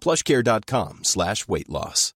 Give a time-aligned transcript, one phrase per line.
[0.00, 2.14] plushcare.com slash weight loss.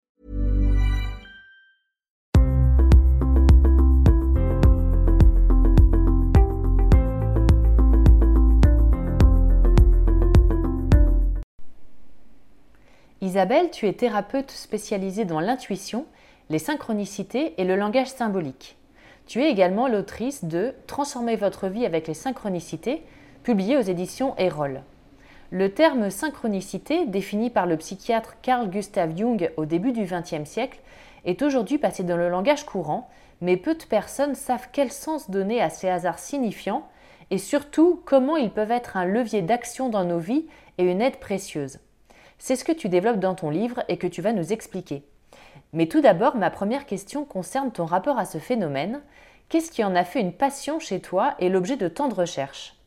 [13.21, 16.07] Isabelle, tu es thérapeute spécialisée dans l'intuition,
[16.51, 18.77] les synchronicités et le langage symbolique.
[19.27, 23.03] Tu es également l'autrice de Transformer votre vie avec les synchronicités,
[23.43, 24.83] publié aux éditions Erol.
[25.51, 30.79] Le terme synchronicité, défini par le psychiatre Carl Gustav Jung au début du XXe siècle,
[31.25, 33.09] est aujourd'hui passé dans le langage courant,
[33.41, 36.87] mais peu de personnes savent quel sens donner à ces hasards signifiants
[37.31, 40.47] et surtout comment ils peuvent être un levier d'action dans nos vies
[40.77, 41.79] et une aide précieuse.
[42.39, 45.03] C'est ce que tu développes dans ton livre et que tu vas nous expliquer.
[45.73, 49.01] Mais tout d'abord, ma première question concerne ton rapport à ce phénomène.
[49.49, 52.78] Qu'est-ce qui en a fait une passion chez toi et l'objet de tant de recherches?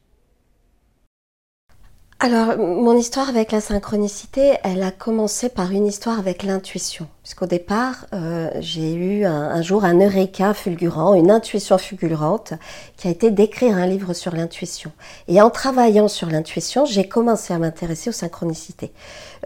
[2.23, 7.07] Alors, mon histoire avec la synchronicité, elle a commencé par une histoire avec l'intuition.
[7.23, 12.53] Puisqu'au départ, euh, j'ai eu un, jour un eureka fulgurant, une intuition fulgurante,
[12.95, 14.91] qui a été d'écrire un livre sur l'intuition.
[15.27, 18.91] Et en travaillant sur l'intuition, j'ai commencé à m'intéresser aux synchronicités.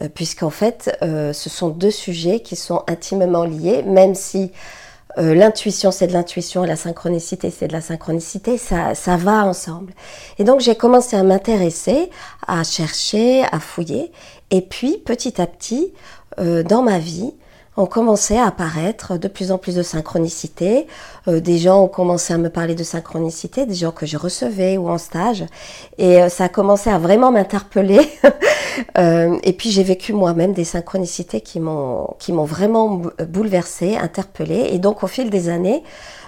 [0.01, 4.51] Euh, puisqu'en fait, euh, ce sont deux sujets qui sont intimement liés, même si
[5.17, 9.93] euh, l'intuition, c'est de l'intuition la synchronicité, c'est de la synchronicité, ça, ça va ensemble.
[10.39, 12.09] Et donc j'ai commencé à m'intéresser,
[12.47, 14.11] à chercher, à fouiller.
[14.51, 15.93] Et puis petit à petit,
[16.39, 17.33] euh, dans ma vie,
[17.77, 20.87] ont commencé à apparaître de plus en plus de synchronicité.
[21.27, 24.77] Euh, des gens ont commencé à me parler de synchronicité, des gens que je recevais
[24.77, 25.43] ou en stage.
[25.97, 28.01] Et euh, ça a commencé à vraiment m'interpeller.
[28.97, 34.69] euh, et puis j'ai vécu moi-même des synchronicités qui m'ont qui m'ont vraiment bouleversée, interpellée.
[34.71, 35.83] Et donc au fil des années,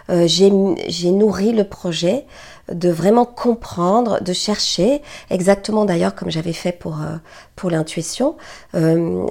[0.10, 2.26] euh, j'ai nourri le projet
[2.72, 7.16] de vraiment comprendre, de chercher, exactement d'ailleurs comme j'avais fait pour, euh,
[7.56, 8.36] pour l'intuition.
[8.76, 9.26] Euh,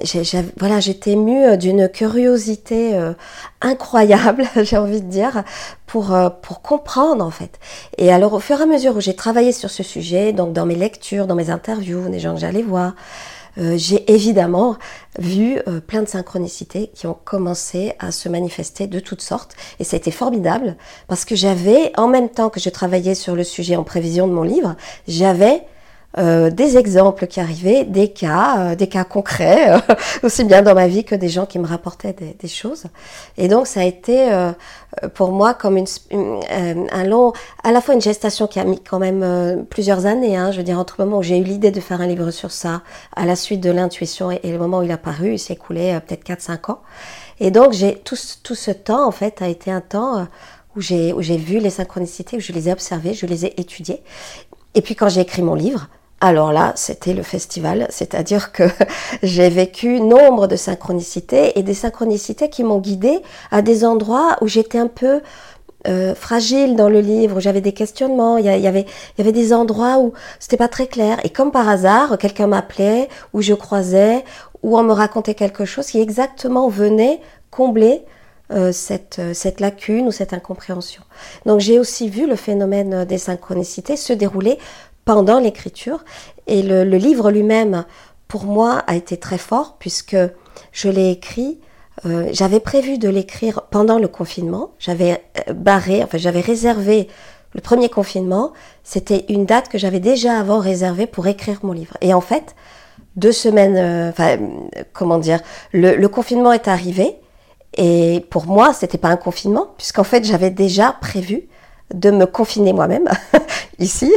[0.57, 3.13] voilà, j'étais émue d'une curiosité euh,
[3.61, 5.43] incroyable, j'ai envie de dire,
[5.85, 7.59] pour, pour comprendre en fait.
[7.97, 10.65] Et alors au fur et à mesure où j'ai travaillé sur ce sujet, donc dans
[10.65, 13.36] mes lectures, dans mes interviews, des gens que j'allais voir, euh,
[13.77, 14.77] j'ai évidemment
[15.19, 19.55] vu euh, plein de synchronicités qui ont commencé à se manifester de toutes sortes.
[19.79, 23.43] Et ça a formidable parce que j'avais, en même temps que je travaillais sur le
[23.43, 24.75] sujet en prévision de mon livre,
[25.07, 25.63] j'avais
[26.17, 29.79] euh, des exemples qui arrivaient, des cas, euh, des cas concrets, euh,
[30.23, 32.85] aussi bien dans ma vie que des gens qui me rapportaient des, des choses.
[33.37, 34.29] Et donc ça a été
[35.13, 35.85] pour moi comme une,
[36.91, 40.35] un long, à la fois une gestation qui a mis quand même plusieurs années.
[40.35, 42.31] Hein, je veux dire entre le moment où j'ai eu l'idée de faire un livre
[42.31, 42.81] sur ça,
[43.15, 45.99] à la suite de l'intuition et, le moment où il a paru, il s'est écoulé
[46.07, 46.81] peut-être 4-5 ans.
[47.39, 50.27] Et donc j'ai tout, tout ce temps en fait a été un temps
[50.75, 54.01] où j'ai vu les synchronicités, où je les ai observées, je les ai étudiées.
[54.75, 55.87] Et puis quand j'ai écrit mon livre,
[56.19, 58.63] alors là, c'était le festival, c'est-à-dire que
[59.23, 63.19] j'ai vécu nombre de synchronicités et des synchronicités qui m'ont guidée
[63.51, 65.21] à des endroits où j'étais un peu
[65.87, 68.85] euh, fragile dans le livre, où j'avais des questionnements, il y, avait,
[69.17, 71.19] des endroits où c'était pas très clair.
[71.23, 74.25] Et comme par hasard, quelqu'un m'appelait, ou je croisais,
[74.63, 77.21] ou on me racontait quelque chose qui exactement venait
[77.51, 78.03] combler
[78.51, 81.03] euh, cette, cette lacune ou cette incompréhension.
[81.45, 84.57] Donc j'ai aussi vu le phénomène des synchronicités se dérouler
[85.05, 86.03] pendant l'écriture.
[86.47, 87.85] Et le, livre lui-même,
[88.27, 90.17] pour moi, a été très fort puisque
[90.71, 91.59] je l'ai écrit
[92.05, 94.71] Euh, j'avais prévu de l'écrire pendant le confinement.
[94.79, 97.07] J'avais euh, barré, enfin j'avais réservé
[97.53, 98.53] le premier confinement.
[98.83, 101.97] C'était une date que j'avais déjà avant réservée pour écrire mon livre.
[102.01, 102.55] Et en fait,
[103.15, 104.37] deux semaines, euh, enfin
[104.93, 105.39] comment dire,
[105.73, 107.17] le, confinement est arrivé.
[107.77, 111.47] Et pour moi, c'était pas un confinement, puisqu'en fait, j'avais déjà prévu
[111.93, 113.07] de me confiner moi-même
[113.79, 114.11] ici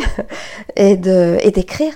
[0.77, 1.93] et de et d'écrire.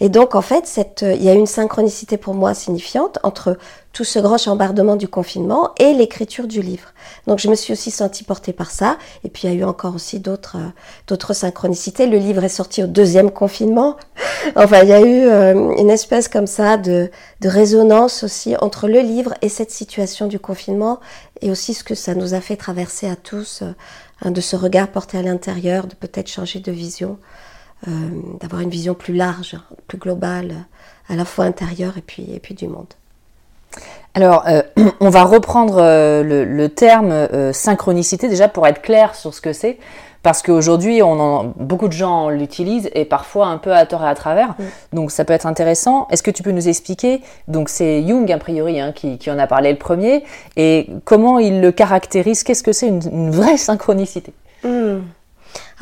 [0.00, 3.56] Et donc en fait, cette, il y a une synchronicité pour moi signifiante entre
[3.92, 6.92] tout ce grand chambardement du confinement et l'écriture du livre.
[7.26, 8.98] Donc je me suis aussi sentie portée par ça.
[9.24, 10.56] Et puis il y a eu encore aussi d'autres
[11.08, 12.06] euh, synchronicités.
[12.06, 13.96] Le livre est sorti au deuxième confinement.
[14.56, 17.10] enfin, il y a eu euh, une espèce comme ça de,
[17.42, 21.00] résonance aussi entre le livre et cette situation du confinement
[21.40, 24.88] et aussi ce que ça nous a fait traverser à tous, euh, de ce regard
[24.88, 27.18] porté à l'intérieur, de peut-être changer de vision.
[27.88, 27.92] Euh,
[28.40, 29.56] d'avoir une vision plus large,
[29.86, 30.66] plus globale,
[31.08, 32.92] à la fois intérieure et puis, et puis du monde.
[34.14, 34.60] Alors, euh,
[35.00, 39.78] on va reprendre euh, le, terme synchronicité déjà pour être clair sur ce que c'est,
[40.22, 41.00] parce qu'aujourd'hui,
[41.56, 44.54] beaucoup de gens l'utilisent et parfois un peu à tort et à travers.
[44.92, 46.06] Donc, ça peut être intéressant.
[46.10, 49.46] Est-ce que tu peux nous expliquer Donc, c'est Jung a priori hein, qui, en a
[49.46, 50.22] parlé le premier,
[50.58, 52.42] et comment il le caractérise?
[52.42, 54.34] Qu'est-ce que c'est une, vraie synchronicité?
[54.62, 54.98] Hmm.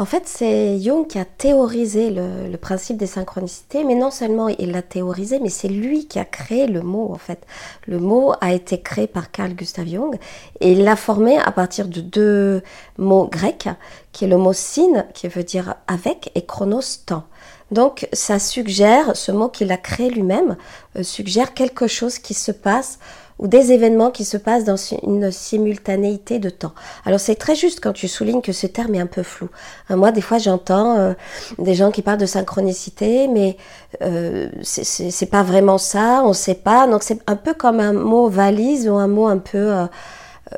[0.00, 4.70] En fait, c'est Jung qui a théorisé le, principe des synchronicités, mais non seulement il
[4.70, 7.44] l'a théorisé, mais c'est lui qui a créé le mot, en fait.
[7.86, 10.16] Le mot a été créé par Carl Gustav Jung
[10.60, 12.62] et il l'a formé à partir de deux
[12.96, 13.68] mots grecs,
[14.12, 17.24] qui est le mot syn, qui veut dire avec, et chronos, temps.
[17.72, 20.56] Donc, ça suggère, ce mot qu'il a créé lui-même,
[20.96, 23.00] euh, suggère quelque chose qui se passe
[23.38, 26.72] ou des événements qui se passent dans une simultanéité de temps.
[27.04, 29.48] Alors c'est très juste quand tu soulignes que ce terme est un peu flou.
[29.90, 31.12] Euh, moi, des fois, j'entends euh,
[31.58, 33.56] des gens qui parlent de synchronicité, mais
[34.02, 36.86] euh, c'est pas vraiment ça, on sait pas.
[36.86, 39.86] Donc c'est un peu comme un mot valise ou un mot un peu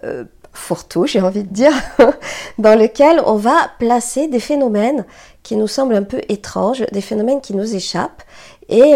[0.04, 1.72] euh, fourre-tout, j'ai envie de dire,
[2.58, 5.04] dans lequel on va placer des phénomènes
[5.42, 8.22] qui nous semblent un peu étranges, des phénomènes qui nous échappent
[8.68, 8.94] et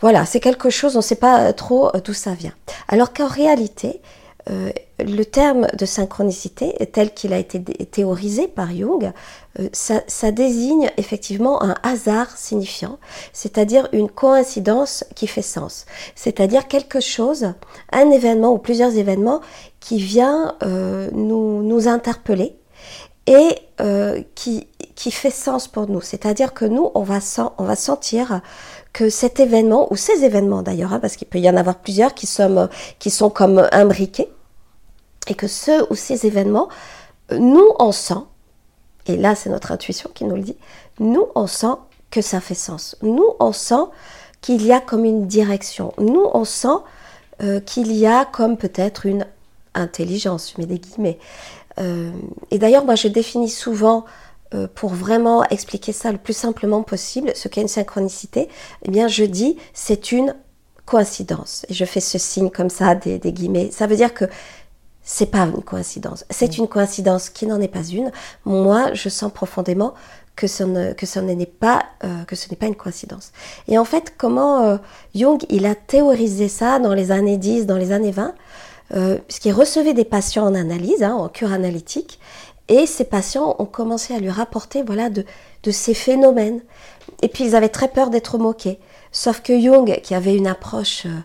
[0.00, 2.52] voilà, c'est quelque chose, on ne sait pas trop euh, d'où ça vient.
[2.86, 4.00] Alors qu'en réalité,
[4.48, 9.12] euh, le terme de synchronicité, tel qu'il a été théorisé par Jung,
[9.58, 12.98] euh, ça, désigne effectivement un hasard signifiant,
[13.32, 15.84] c'est-à-dire une coïncidence qui fait sens,
[16.14, 17.52] c'est-à-dire quelque chose,
[17.92, 19.40] un événement ou plusieurs événements
[19.80, 20.54] qui vient
[21.12, 22.56] nous, interpeller
[23.26, 23.58] et
[24.34, 24.66] qui,
[25.10, 26.00] fait sens pour nous.
[26.00, 27.20] C'est-à-dire que nous, on va
[27.76, 28.40] sentir
[28.92, 32.14] que cet événement, ou ces événements d'ailleurs, hein, parce qu'il peut y en avoir plusieurs
[32.14, 32.68] qui sont,
[32.98, 34.28] qui sont comme imbriqués,
[35.28, 36.68] et que ce ou ces événements,
[37.30, 38.22] nous, on sent,
[39.06, 40.56] et là c'est notre intuition qui nous le dit,
[41.00, 41.76] nous, on sent
[42.10, 42.96] que ça fait sens.
[43.02, 43.84] Nous, on sent
[44.40, 45.92] qu'il y a comme une direction.
[45.98, 46.68] Nous, on sent
[47.42, 49.26] euh, qu'il y a comme peut-être une
[49.74, 51.18] intelligence, je mets des guillemets.
[51.78, 52.10] Euh,
[52.50, 54.04] et d'ailleurs, moi, je définis souvent
[54.54, 58.48] euh, pour vraiment expliquer ça le plus simplement possible, ce qu'est une synchronicité,
[58.82, 60.34] eh bien, je dis c'est une
[60.86, 61.66] coïncidence.
[61.68, 63.70] Et je fais ce signe comme ça, des, guillemets.
[63.70, 64.24] Ça veut dire que
[65.02, 66.24] c'est pas une coïncidence.
[66.30, 66.62] C'est mm.
[66.62, 68.10] une coïncidence qui n'en est pas une.
[68.46, 69.92] Moi, je sens profondément
[70.34, 73.32] que ce, ne, que ce n'est pas euh, que ce n'est pas une coïncidence.
[73.66, 74.78] Et en fait, comment euh,
[75.14, 78.34] Jung il a théorisé ça dans les années 10, dans les années 20,
[79.26, 82.18] puisqu'il recevait des patients en analyse, hein, en cure analytique,
[82.68, 85.24] et ces patients ont commencé à lui rapporter voilà, de,
[85.70, 86.60] ces phénomènes.
[87.22, 88.78] Et puis ils avaient très peur d'être moqués.
[89.12, 91.20] Sauf que Jung, qui avait une approche euh,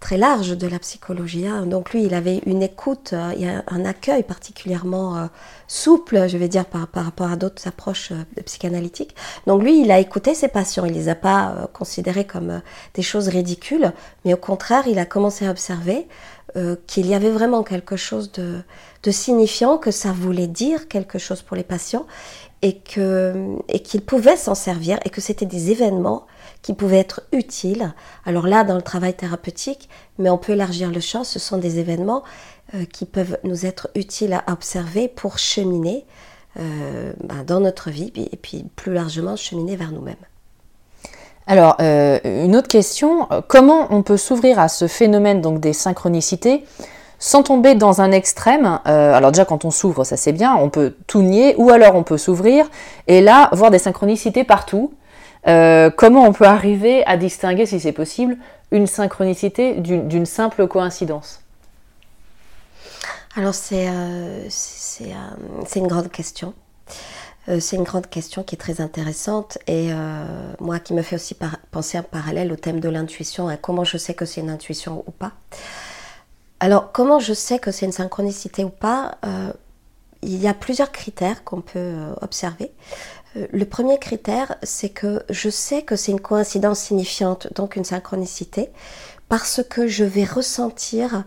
[0.00, 4.24] très large de la psychologie, hein, donc lui, il avait une écoute, euh, un accueil
[4.24, 5.26] particulièrement euh,
[5.68, 8.12] souple, je vais dire, par, rapport à d'autres approches
[8.44, 9.14] psychanalytiques.
[9.46, 12.60] Donc lui, il a écouté ses patients, il les a pas considérés comme
[12.94, 13.92] des choses ridicules,
[14.24, 16.08] mais au contraire, il a commencé à observer
[16.86, 18.62] qu'il y avait vraiment quelque chose de,
[19.02, 22.06] de signifiant que ça voulait dire quelque chose pour les patients
[22.62, 26.26] et que et qu'ils pouvaient s'en servir et que c'était des événements
[26.62, 27.94] qui pouvaient être utiles.
[28.24, 29.88] Alors là, dans le travail thérapeutique,
[30.18, 32.24] mais on peut élargir le champ, ce sont des événements
[32.74, 36.04] euh, qui peuvent nous être utiles à observer pour cheminer
[36.58, 40.16] euh, ben, dans notre vie et puis plus largement cheminer vers nous-mêmes.
[41.48, 46.62] Alors, euh, une autre question, comment on peut s'ouvrir à ce phénomène donc des synchronicités
[47.18, 48.80] sans tomber dans un extrême.
[48.86, 51.94] Euh, alors déjà quand on s'ouvre, ça c'est bien, on peut tout nier, ou alors
[51.96, 52.68] on peut s'ouvrir
[53.06, 54.92] et là voir des synchronicités partout.
[55.46, 58.36] Euh, comment on peut arriver à distinguer, si c'est possible,
[58.70, 61.40] une synchronicité d'une simple coïncidence?
[63.36, 64.48] Alors c'est euh,
[65.76, 66.54] une grande question.
[67.60, 69.90] C'est une grande question qui est très intéressante et
[70.60, 71.34] moi qui me fait aussi
[71.70, 75.02] penser en parallèle au thème de l'intuition, à comment je sais que c'est une intuition
[75.06, 75.32] ou pas.
[76.60, 79.52] Alors, comment je sais que c'est une synchronicité ou pas euh,
[80.22, 82.72] Il y a plusieurs critères qu'on peut euh, observer.
[83.36, 87.84] Euh, le premier critère, c'est que je sais que c'est une coïncidence signifiante, donc une
[87.84, 88.70] synchronicité,
[89.28, 91.24] parce que je vais ressentir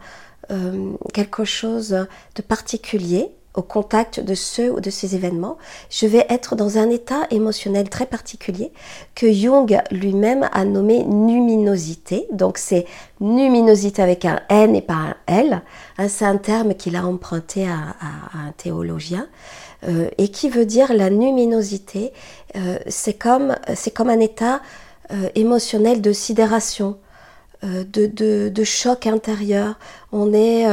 [1.14, 5.58] quelque chose de particulier au contact de ceux ou de ces événements,
[5.90, 8.72] je vais être dans un état émotionnel très particulier
[9.14, 12.28] que Jung lui-même a nommé numinosité.
[12.32, 12.86] Donc c'est
[13.20, 15.62] numinosité avec un N et pas un L.
[15.98, 17.96] Hein, c'est un terme qu'il a emprunté à,
[18.34, 19.28] un théologien
[19.88, 22.14] euh, et qui veut dire la numinosité.
[22.56, 23.56] Euh, c'est comme
[23.96, 24.62] comme un état
[25.12, 26.98] euh, émotionnel de sidération,
[27.64, 29.78] de, de, choc intérieur.
[30.12, 30.66] On est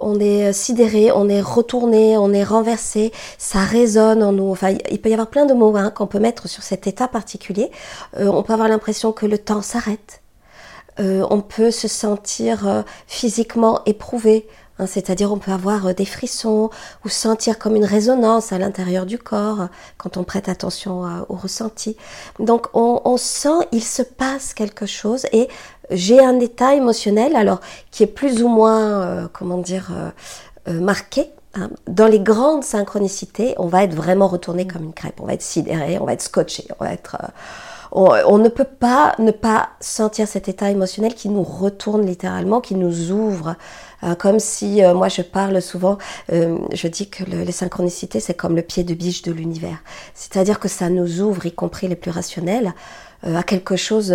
[0.00, 4.50] on est sidéré, on est retourné, on est renversé, ça résonne en nous.
[4.50, 7.06] Enfin, il peut y avoir plein de mots hein, qu'on peut mettre sur cet état
[7.06, 7.70] particulier.
[8.18, 10.22] Euh, on peut avoir l'impression que le temps s'arrête.
[10.98, 16.70] Euh, on peut se sentir euh, physiquement éprouvé, hein, c'est-à-dire on peut avoir des frissons
[17.04, 21.96] ou sentir comme une résonance à l'intérieur du corps quand on prête attention au ressenti.
[22.38, 25.48] Donc on, on sent il se passe quelque chose et
[25.90, 30.10] j'ai un état émotionnel, alors qui est plus ou moins, euh, comment dire, euh,
[30.68, 31.30] euh, marqué.
[31.54, 31.70] Hein.
[31.88, 35.42] Dans les grandes synchronicités, on va être vraiment retourné comme une crêpe, on va être
[35.42, 36.68] sidéré, on va être scotché,
[37.92, 42.76] on ne peut pas ne pas sentir cet état émotionnel qui nous retourne littéralement, qui
[42.76, 43.56] nous ouvre.
[44.20, 48.84] comme si, moi je parle souvent, je dis que les synchronicités c'est comme le pied
[48.84, 49.78] de biche de l'univers.
[50.14, 52.74] C'est-à-dire que ça nous ouvre, y compris les plus rationnels,
[53.24, 54.14] à quelque chose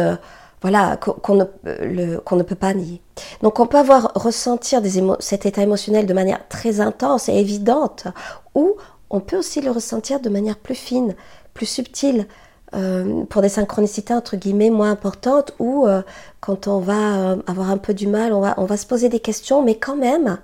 [0.66, 3.00] voilà, qu'on ne, peut pas nier.
[3.44, 4.82] Donc on peut avoir ressentir
[5.20, 8.08] cet état émotionnel de manière très intense et évidente,
[8.56, 8.74] ou
[9.12, 11.14] on peut aussi le ressentir de manière plus fine,
[11.54, 12.26] plus subtile,
[12.74, 16.02] euh, pour des synchronicités entre guillemets moins importantes, ou euh,
[16.40, 19.62] quand on va euh, avoir un peu du mal, on va, se poser des questions,
[19.62, 20.40] mais quand même,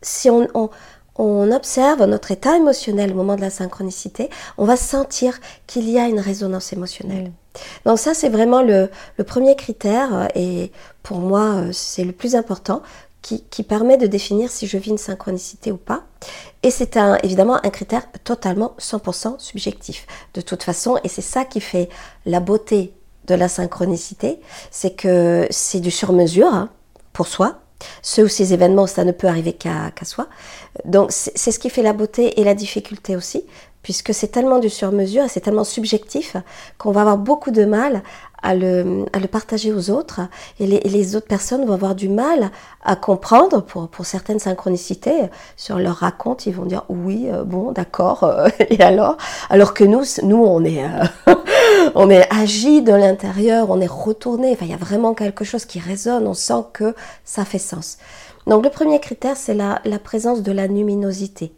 [0.00, 5.90] si on observe notre état émotionnel au moment de la synchronicité, on va sentir qu'il
[5.90, 7.30] y a une résonance émotionnelle.
[7.84, 8.88] Donc ça, c'est vraiment le,
[9.26, 12.82] premier critère euh, et pour moi, euh, c'est le plus important
[13.22, 16.02] qui, permet de définir si je vis une synchronicité ou pas.
[16.62, 20.06] Et c'est évidemment un critère totalement 100% subjectif.
[20.34, 21.88] De toute façon, et c'est ça qui fait
[22.26, 22.92] la beauté
[23.26, 26.68] de la synchronicité, c'est que c'est du sur-mesure hein,
[27.14, 27.63] pour soi.
[28.02, 30.28] Ceux ou ces événements, ça ne peut arriver qu'à soi.
[30.84, 33.44] Donc c'est ce qui fait la beauté et la difficulté aussi,
[33.82, 36.36] puisque c'est tellement du sur-mesure et c'est tellement subjectif
[36.78, 38.02] qu'on va avoir beaucoup de mal
[38.44, 40.20] à le, à le partager aux autres
[40.60, 42.50] et les, les, autres personnes vont avoir du mal
[42.84, 45.18] à comprendre pour, pour certaines synchronicités.
[45.56, 49.16] Sur leur raconte, ils vont dire oui, euh, bon, d'accord, euh, et alors?
[49.48, 51.34] Alors que nous, nous on est, euh,
[51.94, 55.64] on est agi de l'intérieur, on est retourné, enfin, il y a vraiment quelque chose
[55.64, 57.98] qui résonne, on sent que ça fait sens.
[58.46, 61.52] Donc le premier critère, c'est la, la présence de la luminosité.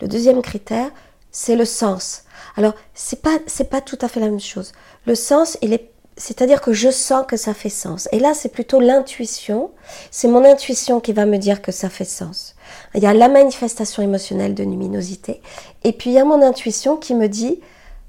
[0.00, 0.90] Le deuxième critère,
[1.30, 2.24] c'est le sens.
[2.56, 4.72] Alors, c'est pas, c'est pas tout à fait la même chose.
[5.06, 8.08] Le sens, il est, c'est-à-dire que je sens que ça fait sens.
[8.12, 9.72] Et là, c'est plutôt l'intuition.
[10.10, 12.54] C'est mon intuition qui va me dire que ça fait sens.
[12.94, 15.42] Il y a la manifestation émotionnelle de luminosité.
[15.82, 17.60] Et puis, il y a mon intuition qui me dit,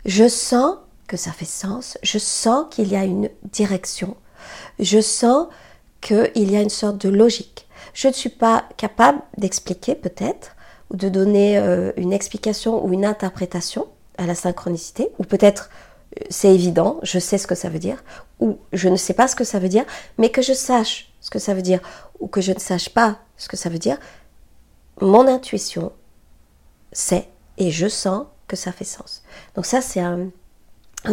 [0.05, 0.75] je sens
[1.07, 1.97] que ça fait sens.
[2.03, 4.15] Je sens qu'il y a une direction.
[4.79, 5.47] Je sens
[6.01, 7.67] qu'il y a une sorte de logique.
[7.93, 10.55] Je ne suis pas capable d'expliquer peut-être,
[10.89, 15.69] ou de donner euh, une explication ou une interprétation à la synchronicité, ou peut-être
[16.19, 18.03] euh, c'est évident, je sais ce que ça veut dire,
[18.39, 19.85] ou je ne sais pas ce que ça veut dire,
[20.17, 21.79] mais que je sache ce que ça veut dire,
[22.19, 23.97] ou que je ne sache pas ce que ça veut dire,
[25.01, 25.91] mon intuition
[26.91, 29.23] sait et je sens que ça fait sens.
[29.55, 30.29] Donc ça, c'est un,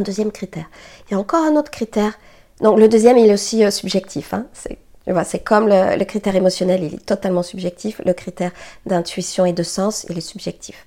[0.01, 0.67] deuxième critère.
[1.07, 2.19] Il y a encore un autre critère.
[2.61, 4.35] Donc le deuxième, il est aussi euh, subjectif.
[4.35, 4.47] Hein.
[4.55, 8.01] c'est comme le, critère émotionnel, il est totalement subjectif.
[8.05, 8.53] Le critère
[8.87, 10.87] d'intuition et de sens, il est subjectif.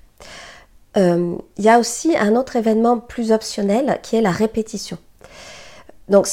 [0.96, 4.98] Euh, il y a aussi un autre événement plus optionnel qui est la répétition.
[6.08, 6.28] Donc,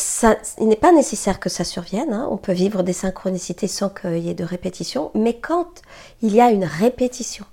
[0.59, 2.13] il n'est pas nécessaire que ça survienne.
[2.13, 2.27] Hein.
[2.29, 5.09] On peut vivre des synchronicités sans qu'il y ait de répétition.
[5.15, 5.81] Mais quand
[6.21, 7.45] il y a une répétition,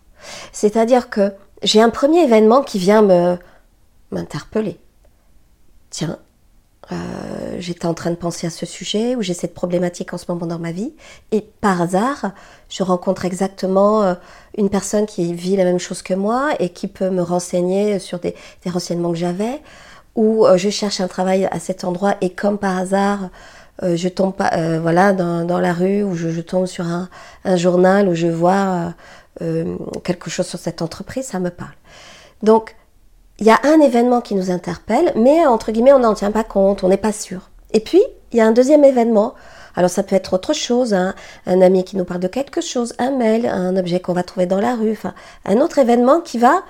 [0.53, 3.39] c'est-à-dire que j'ai un premier événement qui vient me
[4.11, 4.79] m'interpeller.
[5.91, 6.19] Tiens,
[6.93, 6.97] euh,
[7.59, 10.47] j'étais en train de penser à ce sujet ou j'ai cette problématique en ce moment
[10.47, 10.93] dans ma vie.
[11.31, 12.33] Et par hasard
[12.69, 14.15] je rencontre exactement euh,
[14.57, 18.19] une personne qui vit la même chose que moi et qui peut me renseigner sur
[18.19, 18.35] des,
[18.67, 19.61] renseignements que j'avais
[20.17, 23.31] ou euh, je cherche un travail à cet endroit et comme par hasard
[23.83, 27.09] je tombe pas, voilà dans, la rue ou je, tombe sur un,
[27.47, 28.93] un, journal où je vois
[30.05, 31.73] quelque chose sur cette entreprise ça me parle.
[32.43, 32.77] Donc
[33.41, 36.45] il y a un événement qui nous interpelle, mais entre guillemets, on n'en tient pas
[36.45, 37.51] compte, on n'est pas sûr.
[37.73, 39.35] Et puis, il y a un deuxième événement
[39.77, 41.15] Alors ça peut être autre chose, hein.
[41.47, 44.47] un ami qui nous parle de quelque chose, un mail, un objet qu'on va trouver
[44.47, 46.63] dans la rue, enfin un autre événement qui va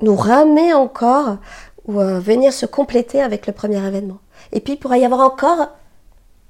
[0.00, 1.38] nous ramener encore
[1.86, 4.18] ou euh, venir se compléter avec le premier événement.
[4.52, 5.68] Et puis il pourrait y avoir encore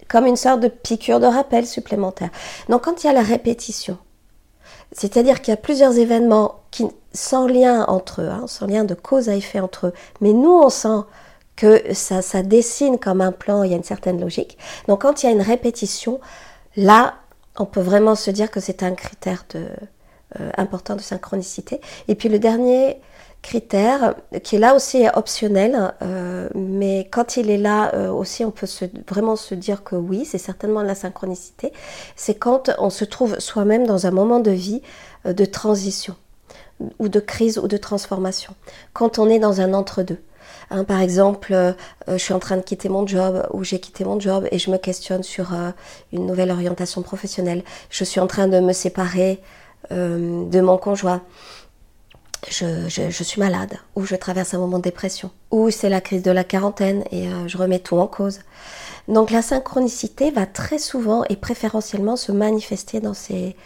[0.07, 2.31] comme une sorte de piqûre de rappel supplémentaire.
[2.69, 3.99] Donc quand il y a la répétition,
[4.93, 8.95] c'est-à-dire qu'il y a plusieurs événements qui, sans lien entre eux, hein, sans lien de
[8.95, 11.05] cause à effet entre eux, mais nous on sent
[11.59, 14.59] que ça, dessine comme un plan, il y a une certaine logique.
[14.87, 16.21] Donc quand il y a une répétition,
[16.77, 17.15] là,
[17.59, 19.67] on peut vraiment se dire que c'est un critère de,
[20.41, 21.81] euh, important de synchronicité.
[22.07, 23.01] Et puis le dernier
[23.43, 28.53] critère, qui est là aussi optionnel, euh, mais quand il est là euh, aussi, on
[28.53, 28.69] peut
[29.09, 31.73] vraiment se dire que oui, c'est certainement la synchronicité,
[32.15, 34.83] c'est quand on se trouve soi-même dans un moment de vie
[35.25, 36.15] de transition,
[36.99, 38.55] ou de crise, ou de transformation,
[38.93, 40.19] quand on est dans un entre-deux.
[40.71, 41.75] Hein, par exemple,
[42.07, 44.71] je suis en train de quitter mon job ou j'ai quitté mon job et je
[44.71, 45.53] me questionne sur
[46.13, 47.63] une nouvelle orientation professionnelle.
[47.89, 49.41] Je suis en train de me séparer
[49.91, 51.23] de mon conjoint
[52.51, 56.31] je, suis malade, ou je traverse un moment de dépression, ou c'est la crise de
[56.31, 58.41] la quarantaine et euh, je remets tout en cause.
[59.09, 63.57] Donc la synchronicité va très souvent et préférentiellement se manifester dans ces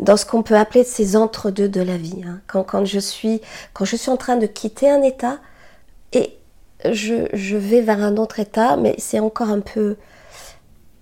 [0.00, 2.22] dans ce qu'on peut appeler ces entre-deux de la vie.
[2.26, 2.40] Hein.
[2.46, 3.40] Quand, je suis,
[3.72, 5.38] quand je suis en train de quitter un état
[6.12, 6.36] et
[6.84, 9.96] je, vais vers un autre état, mais c'est encore un peu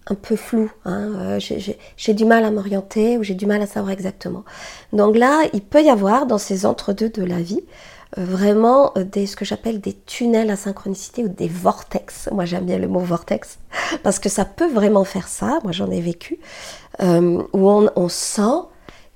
[0.08, 0.70] un peu flou.
[0.84, 1.12] Hein.
[1.16, 1.40] Euh,
[1.96, 4.44] j'ai du mal à m'orienter ou j'ai du mal à savoir exactement.
[4.92, 7.60] Donc là, il peut y avoir dans ces entre-deux de la vie
[8.18, 12.28] euh, vraiment euh, ce que j'appelle des tunnels à synchronicité ou des vortex.
[12.32, 13.58] Moi j'aime bien le mot vortex
[14.02, 15.60] parce que ça peut vraiment faire ça.
[15.62, 16.40] Moi j'en ai vécu
[17.00, 18.66] où on, sent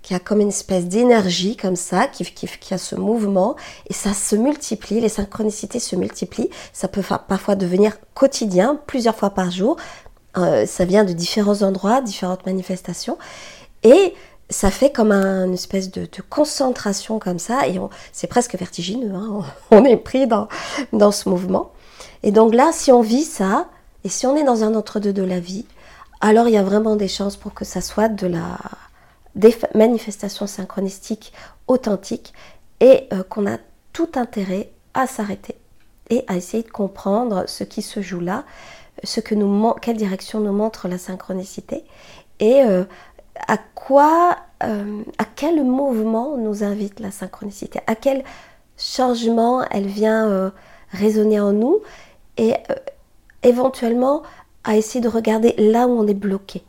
[0.06, 3.56] qu'il y a comme une espèce d'énergie comme ça, qui, qui, qui, a ce mouvement,
[3.90, 9.30] et ça se multiplie, les synchronicités se multiplient, ça peut parfois devenir quotidien, plusieurs fois
[9.30, 9.76] par jour,
[10.36, 13.18] euh, ça vient de différents endroits, différentes manifestations.
[13.82, 14.14] Et
[14.48, 17.66] ça fait comme une espèce de, concentration comme ça.
[17.66, 17.80] Et
[18.12, 19.12] c'est presque vertigineux.
[19.12, 19.42] Hein.
[19.72, 20.46] on, est pris dans,
[20.92, 21.72] dans ce mouvement.
[22.22, 23.66] Et donc là, si on vit ça,
[24.04, 25.66] et si on est dans un entre-deux de la vie,
[26.20, 28.56] alors il y a vraiment des chances pour que ça soit de la,
[29.36, 31.32] des manifestations synchronistiques
[31.68, 32.32] authentiques
[32.80, 33.58] et euh, qu'on a
[33.92, 35.56] tout intérêt à s'arrêter
[36.10, 38.44] et à essayer de comprendre ce qui se joue là
[39.04, 41.84] ce que nous, quelle direction nous montre la synchronicité
[42.40, 42.84] et euh,
[43.46, 48.24] à quoi, euh, à quel mouvement nous invite la synchronicité, à quel
[48.78, 50.52] changement elle vient
[50.92, 51.82] résonner en nous
[52.38, 52.54] et
[53.42, 54.22] éventuellement
[54.64, 56.62] à essayer de regarder là où on est bloqué,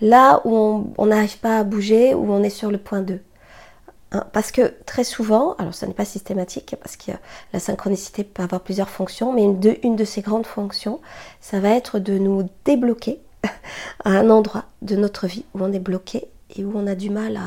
[0.00, 3.20] là où on n'arrive pas à bouger, où on est sur le point 2.
[4.12, 7.12] Hein, parce que très souvent, alors ça n'est pas systématique, parce que
[7.52, 11.00] la synchronicité peut avoir plusieurs fonctions, mais une de, une de ses grandes fonctions,
[11.40, 13.20] ça va être de nous débloquer
[14.04, 17.10] à un endroit de notre vie où on est bloqué et où on a du
[17.10, 17.38] mal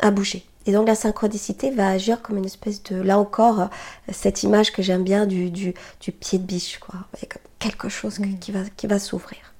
[0.00, 0.44] à, bouger.
[0.66, 3.68] Et donc la synchronicité va agir comme une espèce de, là encore,
[4.12, 5.72] cette image que j'aime bien du, du,
[6.20, 8.38] pied de biche, quoi, avec quelque chose mm.
[8.38, 9.53] qui va, qui va s'ouvrir.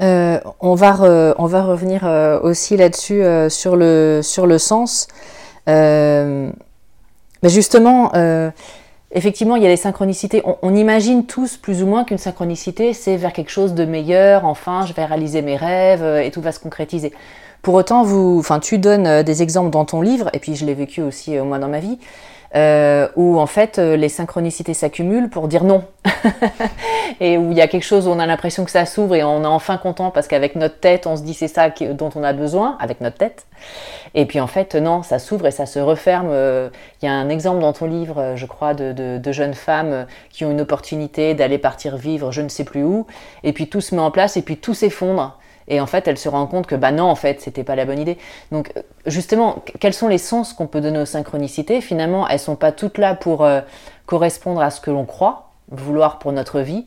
[0.00, 5.08] Euh, on, va on va revenir euh, aussi là-dessus euh, sur, le, sur le sens.
[5.66, 6.52] mais
[7.44, 8.12] justement,
[9.12, 10.42] effectivement, il y a les synchronicités.
[10.62, 14.44] On, imagine tous plus ou moins qu'une synchronicité, c'est vers quelque chose de meilleur.
[14.44, 17.12] Enfin, je vais réaliser mes rêves et tout va se concrétiser.
[17.62, 20.72] Pour autant, vous, enfin, tu donnes des exemples dans ton livre, et puis je l'ai
[20.72, 21.98] vécu aussi moi dans ma vie,
[22.56, 25.84] euh, où en fait euh, les synchronicités s'accumulent pour dire non.
[27.20, 29.22] et où il y a quelque chose où on a l'impression que ça s'ouvre et
[29.22, 32.24] on est enfin content parce qu'avec notre tête, on se dit c'est ça dont on
[32.24, 33.46] a besoin, avec notre tête.
[34.14, 36.28] Et puis en fait, non, ça s'ouvre et ça se referme.
[36.30, 39.54] Euh, il y a un exemple dans ton livre, je crois, de, de, de jeunes
[39.54, 43.06] femmes qui ont une opportunité d'aller partir vivre je ne sais plus où.
[43.44, 45.38] Et puis tout se met en place et puis tout s'effondre.
[45.70, 47.86] Et en fait, elle se rend compte que bah non, en fait, c'était pas la
[47.86, 48.18] bonne idée.
[48.50, 48.72] Donc,
[49.06, 51.80] justement, quels sont les sens qu'on peut donner aux synchronicités?
[51.80, 53.60] Finalement, elles sont pas toutes là pour euh,
[54.04, 56.86] correspondre à ce que l'on croit, vouloir pour notre vie.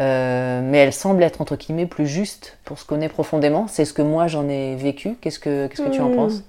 [0.00, 3.66] Euh, mais elles semblent être entre guillemets plus justes pour ce qu'on est profondément.
[3.68, 5.16] C'est ce que moi j'en ai vécu.
[5.20, 6.16] Qu'est-ce que, qu'est-ce que tu en hmm.
[6.16, 6.42] penses?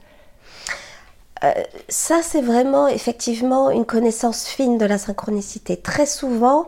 [1.44, 1.54] Euh,
[1.88, 5.78] ça, c'est vraiment effectivement une connaissance fine de la synchronicité.
[5.78, 6.66] Très souvent, euh,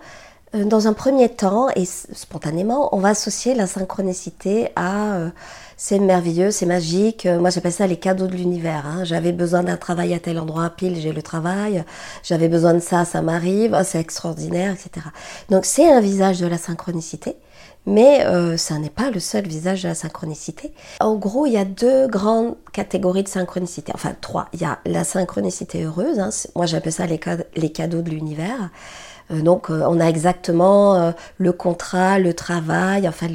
[0.54, 5.30] dans un premier temps, et spontanément, on va associer la synchronicité à euh,
[5.78, 7.26] c'est merveilleux, c'est magique.
[7.26, 8.86] Euh, moi, j'appelle ça les cadeaux de l'univers.
[8.86, 9.04] Hein.
[9.04, 11.84] J'avais besoin d'un travail à tel endroit, pile, j'ai le travail.
[12.22, 13.76] J'avais besoin de ça, ça m'arrive.
[13.76, 15.08] Oh, c'est extraordinaire, etc.
[15.50, 17.36] Donc, c'est un visage de la synchronicité.
[17.88, 20.72] Mais euh, ça n'est pas le seul visage de la synchronicité.
[21.00, 23.92] En gros, il y a deux grandes catégories de synchronicité.
[23.96, 24.50] Enfin, trois.
[24.54, 26.20] Il y a la synchronicité heureuse.
[26.20, 26.30] Hein.
[26.56, 28.70] Moi, j'appelle ça les cadeaux de l'univers.
[29.32, 33.28] Euh, donc euh, on a exactement euh, le contrat, le travail, enfin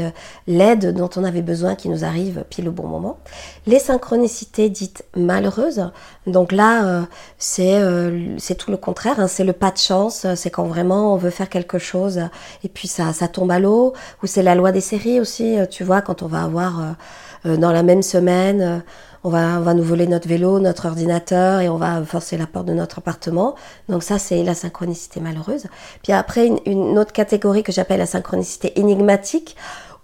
[0.47, 3.19] l'aide dont on avait besoin qui nous arrive pile au bon moment.
[3.67, 5.91] Les synchronicités dites malheureuses,
[6.27, 7.07] donc là
[7.39, 9.29] c'est tout le contraire, hein.
[9.29, 12.21] c'est le pas de chance, c'est quand vraiment on veut faire quelque chose
[12.65, 15.85] et puis ça, ça tombe à l'eau, ou c'est la loi des séries aussi, tu
[15.85, 16.97] vois, quand on va avoir
[17.45, 18.83] dans la même semaine
[19.27, 22.73] on va, nous voler notre vélo, notre ordinateur et on va forcer la porte de
[22.73, 23.57] notre appartement.
[23.89, 25.65] Donc ça, c'est la synchronicité malheureuse.
[26.05, 29.57] Puis après, une, autre catégorie que j'appelle la synchronicité énigmatique,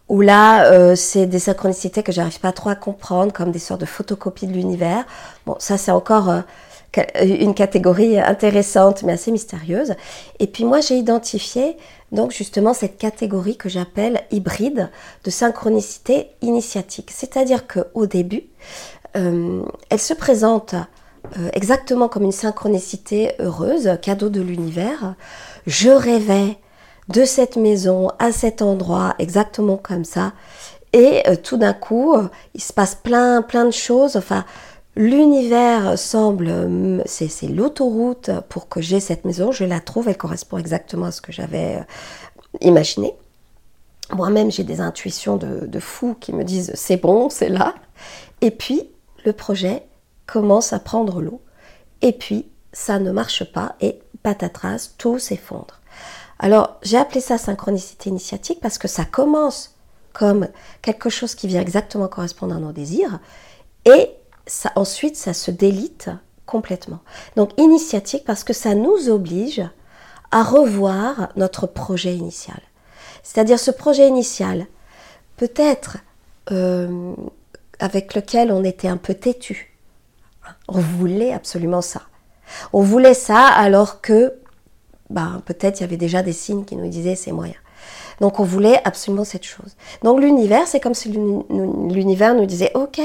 [0.09, 3.81] où là, euh, c'est des synchronicités que j'arrive pas trop à comprendre, comme des sortes
[3.81, 5.05] de photocopies de l'univers.
[5.47, 6.41] Bon, ça, c'est encore euh,
[7.23, 9.95] une catégorie intéressante, mais assez mystérieuse.
[10.41, 11.77] Et puis moi, j'ai identifié
[12.11, 14.91] donc justement cette catégorie que j'appelle hybride
[15.23, 17.13] de synchronicité initiatique.
[17.13, 18.43] C'est-à-dire qu'au début,
[19.17, 20.75] euh, elle se présente
[21.39, 25.15] euh, exactement comme une synchronicité heureuse, cadeau de l'univers.
[25.67, 26.59] Je rêvais
[27.09, 30.33] de cette maison à cet endroit, exactement comme ça.
[30.93, 32.15] Et euh, tout d'un coup,
[32.55, 34.17] il se passe plein, plein de choses.
[34.17, 34.45] Enfin,
[34.97, 39.53] l'univers semble, c'est l'autoroute pour que j'ai cette maison.
[39.53, 41.85] Je la trouve, elle correspond exactement à ce que j'avais
[42.61, 43.15] imaginé.
[44.13, 47.75] Moi-même, j'ai des intuitions de, de fou qui me disent c'est bon, c'est là.
[48.43, 48.92] Et puis,
[49.25, 49.87] le projet
[50.27, 51.41] commence à prendre l'eau.
[52.01, 55.81] Et puis, ça ne marche pas et patatras, tout s'effondre.
[56.39, 59.77] Alors, j'ai appelé ça synchronicité initiatique parce que ça commence
[60.13, 60.49] comme
[60.83, 63.21] quelque chose qui vient exactement correspondre à nos désirs
[63.85, 64.11] et
[64.75, 66.11] ensuite, ça se délite
[66.47, 67.01] complètement.
[67.37, 69.63] Donc, initiatique parce que ça nous oblige
[70.31, 72.61] à revoir notre projet initial.
[73.23, 74.67] C'est-à-dire ce projet initial,
[75.37, 75.99] peut-être
[76.51, 77.15] euh,
[77.83, 79.77] avec lequel on était un peu têtu.
[80.69, 82.03] On voulait absolument ça.
[82.73, 84.35] On voulait ça alors que
[85.11, 87.57] bah, peut-être il y avait déjà des signes qui nous disaient c'est moyen.
[88.21, 89.77] Donc on voulait absolument cette chose.
[90.05, 93.01] Donc l'univers, c'est comme si l'univers nous disait ok,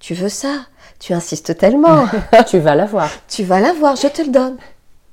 [0.00, 0.66] tu veux ça,
[0.98, 2.08] tu insistes tellement.
[2.48, 3.08] tu vas l'avoir.
[3.28, 4.56] Tu vas l'avoir, je te le donne.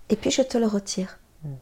[0.09, 1.19] Et puis je te le retire.
[1.43, 1.53] Hmm.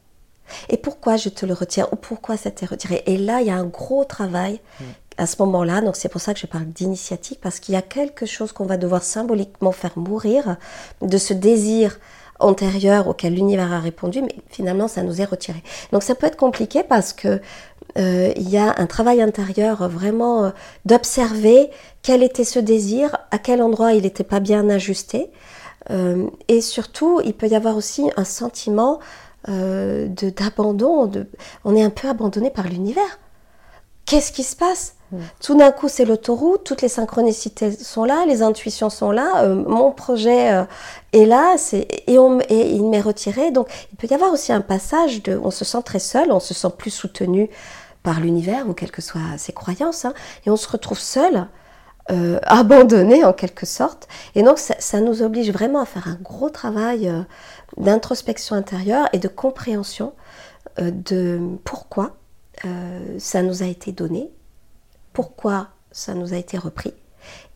[0.70, 3.04] Et pourquoi je te le retire ou pourquoi ça t'est retiré?
[3.08, 4.86] Et là, il y a un gros travail hmm
[5.22, 7.84] à ce moment-là, donc c'est pour ça que je parle d'initiatique, parce qu'il y a
[7.84, 10.58] quelque chose qu'on va devoir symboliquement faire mourir
[11.02, 12.00] de ce désir
[12.40, 15.62] antérieur auquel l'univers a répondu, mais finalement ça nous est retiré.
[15.92, 17.40] Donc ça peut être compliqué parce que
[18.00, 20.50] euh, il y a un travail intérieur vraiment euh,
[20.86, 21.70] d'observer
[22.02, 25.30] quel était ce désir, à quel endroit il n'était pas bien ajusté,
[25.92, 29.00] euh, et surtout il peut y avoir aussi un sentiment
[29.48, 31.12] d'abandon,
[31.66, 33.20] on est un peu abandonné par l'univers.
[34.06, 34.96] Qu'est-ce qui se passe?
[35.40, 39.56] Tout d'un coup, c'est l'autoroute, toutes les synchronicités sont là, les intuitions sont là, euh,
[39.56, 40.64] mon projet euh,
[41.12, 41.56] est là,
[42.08, 43.52] et, on, et il m'est retiré.
[43.52, 46.40] Donc, il peut y avoir aussi un passage de, on se sent très seul, on
[46.40, 47.50] se sent plus soutenu
[48.04, 50.14] par l'univers ou quelles que soient ses croyances, hein,
[50.46, 51.48] et on se retrouve seul,
[52.10, 54.08] euh, abandonné en quelque sorte.
[54.36, 57.12] Et donc, ça, ça, nous oblige vraiment à faire un gros travail
[57.78, 60.14] d'introspection intérieure et de compréhension
[60.80, 62.16] de pourquoi
[63.18, 64.32] ça nous a été donné
[65.14, 66.94] pourquoi ça nous a été repris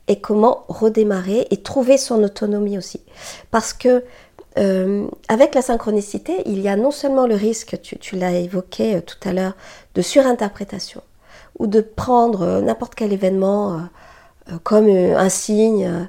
[0.07, 3.01] et comment redémarrer et trouver son autonomie aussi.
[3.51, 4.03] Parce que
[4.57, 9.01] euh, avec la synchronicité, il y a non seulement le risque, tu, l'as évoqué euh,
[9.01, 9.53] tout à l'heure,
[9.95, 11.01] de surinterprétation
[11.59, 13.81] ou de prendre euh, n'importe quel événement
[14.61, 16.07] comme un signe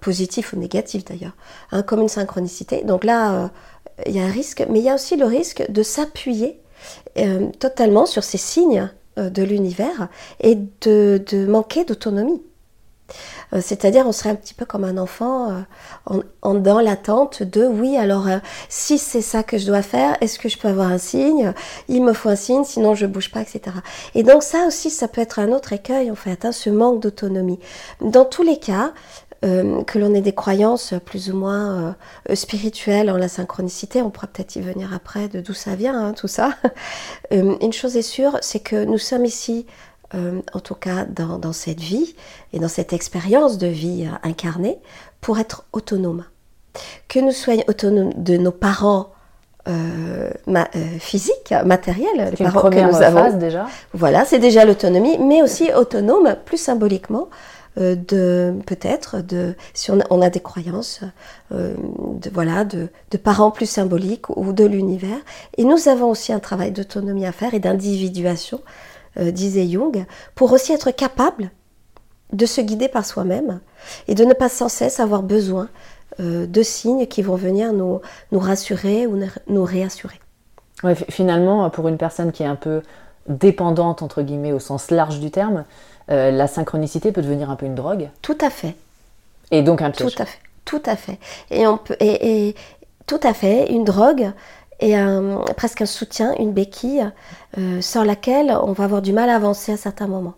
[0.00, 1.36] positif ou négatif d'ailleurs,
[1.72, 2.84] hein, comme une synchronicité.
[2.84, 3.50] Donc là,
[4.06, 6.58] il y a un risque, mais il y a aussi le risque de s'appuyer
[7.58, 10.08] totalement sur ces signes de l'univers
[10.40, 12.42] et de, manquer d'autonomie.
[13.52, 15.64] Euh, c'est-à-dire, on serait un petit peu comme un enfant
[16.10, 18.28] euh, en, dans l'attente de oui, alors
[18.68, 21.52] si c'est ça que je dois faire, est-ce que je peux avoir un signe?
[21.88, 23.62] Il me faut un signe, sinon je bouge pas, etc.
[24.14, 27.00] Et donc ça aussi, ça peut être un autre écueil en fait, hein, ce manque
[27.00, 27.58] d'autonomie.
[28.00, 28.92] Dans tous les cas,
[29.42, 31.96] euh, que l'on ait des croyances plus ou moins
[32.28, 35.98] euh, spirituelles en la synchronicité, on pourra peut-être y venir après de d'où ça vient,
[35.98, 36.54] hein, tout ça.
[37.32, 39.64] Euh, une chose est sûre, c'est que nous sommes ici,
[40.12, 42.16] en tout cas dans, dans, cette vie
[42.52, 44.78] et dans cette expérience de vie incarnée,
[45.20, 46.24] pour être autonomes.
[47.06, 49.10] Que nous soyons autonomes de nos parents
[50.98, 53.36] physiques, matériels, les parents que nous avons.
[53.36, 53.68] déjà.
[53.92, 57.28] Voilà, c'est déjà l'autonomie, mais aussi autonome, plus symboliquement, euh,
[57.76, 61.02] de peut-être de si on a, des croyances
[61.52, 61.74] euh,
[62.20, 62.88] de voilà de,
[63.22, 65.18] parents plus symboliques ou de l'univers
[65.56, 68.60] et nous avons aussi un travail d'autonomie à faire et d'individuation
[69.18, 70.04] euh, disait Jung
[70.34, 71.50] pour aussi être capable
[72.32, 73.60] de se guider par soi-même
[74.08, 75.68] et de ne pas sans cesse avoir besoin
[76.18, 80.20] de signes qui vont venir nous, nous rassurer ou nous réassurer.
[80.82, 82.82] Ouais, finalement, pour une personne qui est un peu
[83.26, 85.64] dépendante, entre guillemets, au sens large du terme,
[86.10, 88.08] euh, la synchronicité peut devenir un peu une drogue.
[88.22, 88.74] Tout à fait.
[89.50, 90.14] Et donc un piège.
[90.14, 90.38] Tout à fait.
[90.64, 91.18] Tout à fait.
[91.50, 92.54] Et, on peut, et,
[93.06, 94.30] tout à fait, une drogue
[94.80, 97.10] et un, presque un soutien, une béquille,
[97.58, 100.34] euh, sans laquelle on va avoir du mal à avancer à certains moments.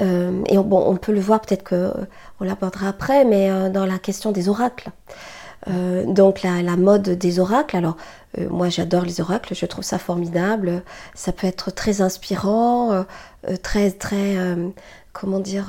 [0.00, 3.98] Euh, et on, bon, on peut le voir, peut-être qu'on l'abordera après, mais dans la
[3.98, 4.90] question des oracles.
[6.06, 7.96] donc la, la, mode des oracles, alors
[8.38, 10.82] euh, moi, j'adore les oracles, je trouve ça formidable.
[11.14, 13.02] Ça peut être très inspirant, euh,
[13.48, 14.36] euh, très, très,
[15.12, 15.66] comment dire,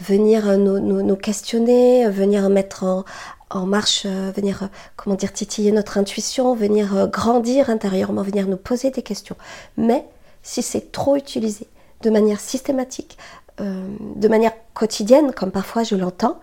[0.00, 3.04] venir nous, questionner, venir mettre en,
[3.50, 9.02] en marche, venir, comment dire, titiller notre intuition, venir grandir intérieurement, venir nous poser des
[9.02, 9.36] questions.
[9.76, 10.04] Mais
[10.42, 11.66] si c'est trop utilisé
[12.02, 13.18] de manière systématique,
[13.58, 16.38] de manière quotidienne, comme parfois je l'entends,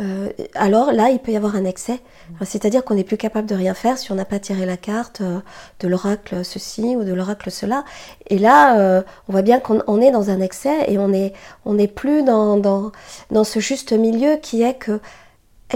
[0.00, 2.00] euh, alors là, il peut y avoir un excès.
[2.44, 5.20] C'est-à-dire qu'on n'est plus capable de rien faire si on n'a pas tiré la carte
[5.20, 5.40] euh,
[5.80, 7.84] de l'oracle ceci ou de l'oracle cela.
[8.28, 11.34] Et là, euh, on voit bien qu'on est dans un excès et on n'est
[11.66, 15.00] on plus dans, dans, ce juste milieu qui est que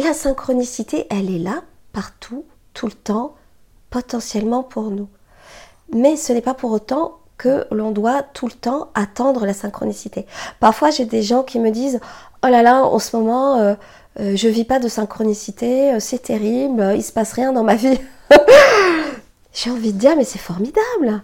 [0.02, 3.34] la synchronicité, elle est là, partout, tout le temps,
[3.90, 5.08] potentiellement pour nous.
[5.92, 10.26] Mais ce n'est pas pour autant que l'on doit tout le temps attendre la synchronicité.
[10.58, 12.00] Parfois, j'ai des gens qui me disent
[12.42, 13.76] Oh là là, en ce moment,
[14.18, 17.98] je vis pas de synchronicité, euh, c'est terrible, il se passe rien dans ma vie.
[19.52, 21.22] J'ai envie de dire, mais c'est formidable.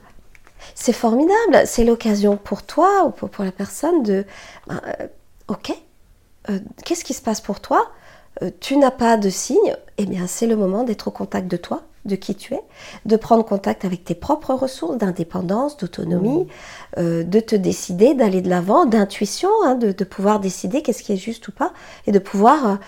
[0.74, 1.66] C'est formidable.
[1.66, 4.24] C'est l'occasion pour toi ou pour, la personne de,
[4.66, 5.06] ben, euh,
[5.48, 5.72] ok,
[6.84, 7.90] qu'est-ce qui se passe pour toi?
[8.60, 11.82] Tu n'as pas de signe, eh bien c'est le moment d'être au contact de toi,
[12.04, 12.62] de qui tu es,
[13.06, 16.48] de prendre contact avec tes propres ressources d'indépendance, d'autonomie,
[16.96, 17.22] mmh.
[17.22, 21.46] de te décider d'aller de l'avant, d'intuition, hein, de, pouvoir décider qu'est-ce qui est juste
[21.48, 21.72] ou pas,
[22.06, 22.78] et de pouvoir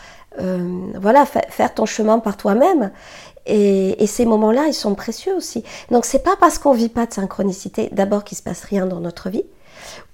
[0.41, 2.91] euh, voilà faire ton chemin par toi-même.
[3.47, 5.65] Et, ces moments-là, ils sont précieux aussi.
[5.91, 9.01] Donc c'est pas parce qu'on vit pas de synchronicité, d'abord qu'il se passe rien dans
[9.01, 9.45] notre vie,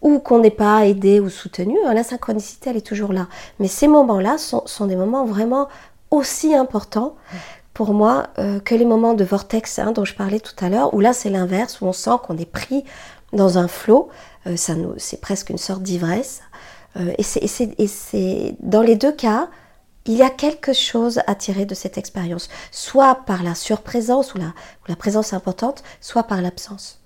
[0.02, 1.76] ou qu'on n'est pas aidé ou soutenu.
[1.86, 3.28] Hein, la synchronicité, elle est toujours là.
[3.58, 5.68] Mais ces moments-là sont, sont des moments vraiment
[6.10, 7.14] aussi importants
[7.74, 10.94] pour moi euh, que les moments de vortex hein, dont je parlais tout à l'heure,
[10.94, 12.84] où là c'est l'inverse, où on sent qu'on est pris
[13.32, 14.08] dans un flot,
[14.46, 16.42] euh, ça c'est presque une sorte d'ivresse.
[16.96, 19.48] Euh, et, c'est, dans les deux cas,
[20.06, 24.38] il y a quelque chose à tirer de cette expérience, soit par la surprésence ou
[24.88, 26.98] la présence importante, soit par l'absence.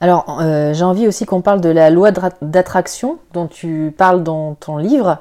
[0.00, 0.40] Alors,
[0.74, 2.10] j'ai envie aussi qu'on parle de la loi
[2.42, 5.20] d'attraction dont tu parles dans ton livre.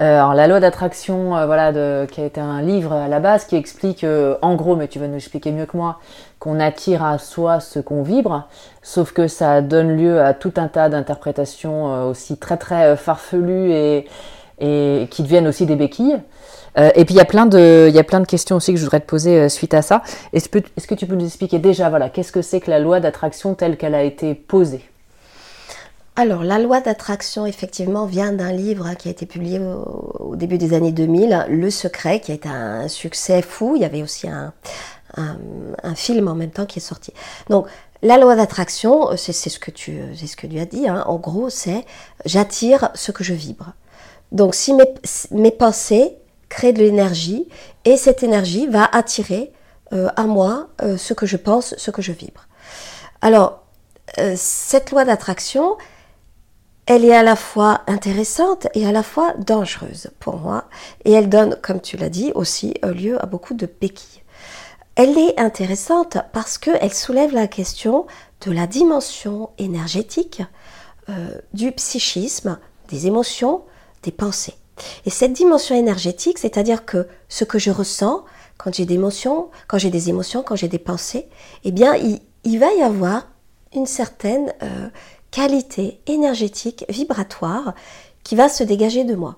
[0.00, 3.20] Euh, alors, la loi d'attraction, euh, voilà, de, qui a été un livre à la
[3.20, 6.00] base qui explique, euh, en gros, mais tu vas nous expliquer mieux que moi,
[6.40, 8.48] qu'on attire à soi ce qu'on vibre,
[8.82, 14.06] sauf que ça donne lieu à tout un tas d'interprétations aussi très très farfelues et,
[14.58, 16.18] et qui deviennent aussi des béquilles.
[16.76, 18.78] et puis il y a plein de, il y a plein de questions aussi que
[18.78, 20.02] je voudrais te poser suite à ça.
[20.34, 23.00] Est-ce est-ce que tu peux nous expliquer déjà, voilà, qu'est-ce que c'est que la loi
[23.00, 24.84] d'attraction telle qu'elle a été posée?
[26.16, 30.58] Alors, la loi d'attraction, effectivement, vient d'un livre hein, qui a été publié au, début
[30.58, 33.74] des années 2000, Le Secret, qui a été un succès fou.
[33.74, 34.52] Il y avait aussi un,
[35.96, 37.12] film en même temps qui est sorti.
[37.50, 37.66] Donc,
[38.02, 40.86] la loi d'attraction, c'est ce que tu, ce que tu as dit.
[40.86, 41.02] Hein.
[41.06, 41.84] En gros, c'est
[42.24, 43.72] j'attire ce que je vibre.
[44.30, 44.72] Donc, si
[45.32, 46.16] mes, pensées
[46.48, 47.48] créent de l'énergie,
[47.84, 49.52] et cette énergie va attirer
[49.92, 52.46] euh, à moi euh, ce que je pense, ce que je vibre.
[53.20, 53.64] Alors,
[54.18, 55.76] euh, cette loi d'attraction,
[56.86, 60.64] elle est à la fois intéressante et à la fois dangereuse pour moi.
[61.04, 64.22] Et elle donne, comme tu l'as dit, aussi lieu à beaucoup de béquilles.
[64.96, 68.06] Elle est intéressante parce qu'elle soulève la question
[68.42, 70.42] de la dimension énergétique
[71.08, 73.62] euh, du psychisme, des émotions,
[74.02, 74.54] des pensées.
[75.06, 78.24] Et cette dimension énergétique, c'est-à-dire que ce que je ressens
[78.56, 81.28] quand j'ai des émotions, quand j'ai des émotions, quand j'ai des pensées,
[81.64, 83.28] eh bien, il, va y avoir
[83.74, 84.88] une certaine euh,
[85.34, 87.74] qualité énergétique, vibratoire,
[88.22, 89.36] qui va se dégager de moi.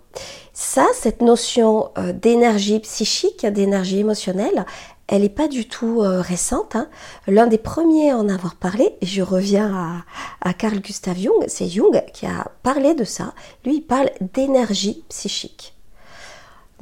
[0.53, 4.67] Ça, cette notion euh, d'énergie psychique, d'énergie émotionnelle,
[5.09, 6.77] elle n'est pas du tout euh, récente.
[6.77, 6.89] Hein.
[7.27, 10.05] L'un des premiers à en avoir parlé, et je reviens
[10.43, 13.33] à, Carl Gustav Jung, c'est Jung qui a parlé de ça.
[13.65, 15.75] Lui, il parle d'énergie psychique.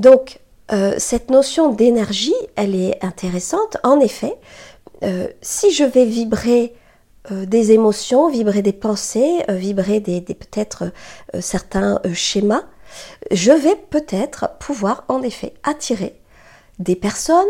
[0.00, 0.40] Donc,
[0.72, 3.76] euh, cette notion d'énergie, elle est intéressante.
[3.84, 4.36] En effet,
[5.42, 6.74] si je vais vibrer
[7.32, 10.92] euh, des émotions, vibrer des pensées, euh, vibrer des, peut-être
[11.34, 12.64] euh, certains schémas,
[13.30, 16.20] je vais peut-être pouvoir en effet attirer
[16.80, 17.46] des personnes,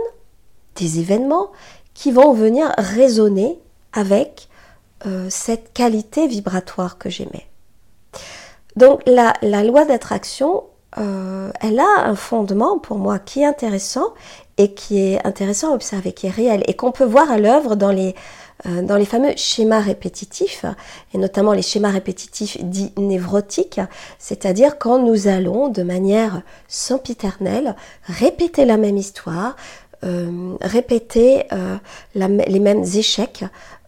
[0.76, 1.50] des événements
[1.92, 3.58] qui vont venir résonner
[3.92, 4.48] avec
[5.28, 7.46] cette qualité vibratoire que j'aimais.
[8.74, 10.64] Donc la, loi d'attraction
[10.96, 14.14] elle a un fondement pour moi qui est intéressant
[14.56, 17.76] et qui est intéressant à observer, qui est réel et qu'on peut voir à l'œuvre
[17.76, 18.14] dans les,
[18.64, 20.64] dans les fameux schémas répétitifs,
[21.12, 23.80] et notamment les schémas répétitifs dits névrotiques,
[24.18, 29.56] c'est-à-dire quand nous allons de manière sempiternelle répéter la même histoire,
[30.04, 31.76] euh, répéter euh,
[32.14, 33.44] les mêmes échecs,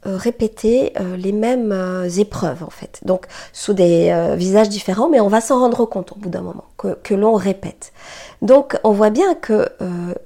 [0.07, 3.01] répéter les mêmes épreuves en fait.
[3.05, 6.64] Donc sous des visages différents, mais on va s'en rendre compte au bout d'un moment
[6.77, 7.92] que, l'on répète.
[8.42, 9.69] Donc on voit bien que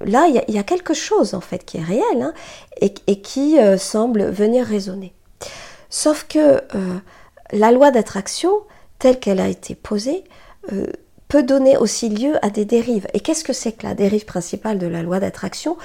[0.04, 2.32] là, il y, a quelque chose en fait qui est réel hein,
[2.80, 5.14] et, qui semble venir résonner.
[5.88, 6.62] Sauf que
[7.52, 8.52] la loi d'attraction,
[8.98, 10.24] telle qu'elle a été posée,
[11.30, 13.06] peut donner aussi lieu à des dérives.
[13.14, 15.78] Et qu'est-ce que c'est que la dérive principale de la loi d'attraction?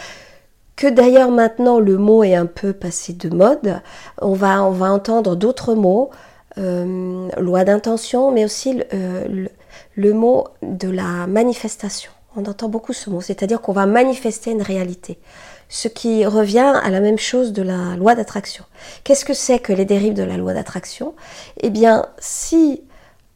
[0.75, 3.81] Que d'ailleurs maintenant le mot est un peu passé de mode.
[4.21, 6.09] On va, on va entendre d'autres mots,
[6.57, 9.47] euh, loi d'intention, mais aussi euh,
[9.95, 12.11] le, mot de la manifestation.
[12.35, 15.17] On entend beaucoup ce mot, c'est-à-dire qu'on va manifester une réalité.
[15.69, 18.65] Ce qui revient à la même chose de la loi d'attraction.
[19.03, 21.15] Qu'est-ce que c'est que les dérives de la loi d'attraction?
[21.61, 22.83] Eh bien, si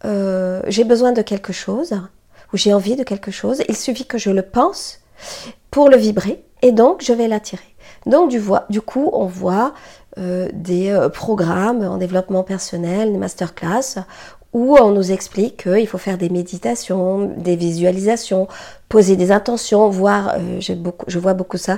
[0.05, 1.93] euh, j'ai besoin de quelque chose,
[2.53, 4.99] ou j'ai envie de quelque chose, il suffit que je le pense
[5.71, 7.63] pour le vibrer, et donc je vais l'attirer.
[8.05, 9.73] Donc du, coup, on voit
[10.17, 14.03] euh, des euh, programmes en développement personnel, des masterclass,
[14.53, 18.47] où on nous explique qu'il faut faire des méditations, des visualisations,
[18.87, 20.37] poser des intentions, voir,
[20.77, 21.77] beaucoup, je vois beaucoup ça,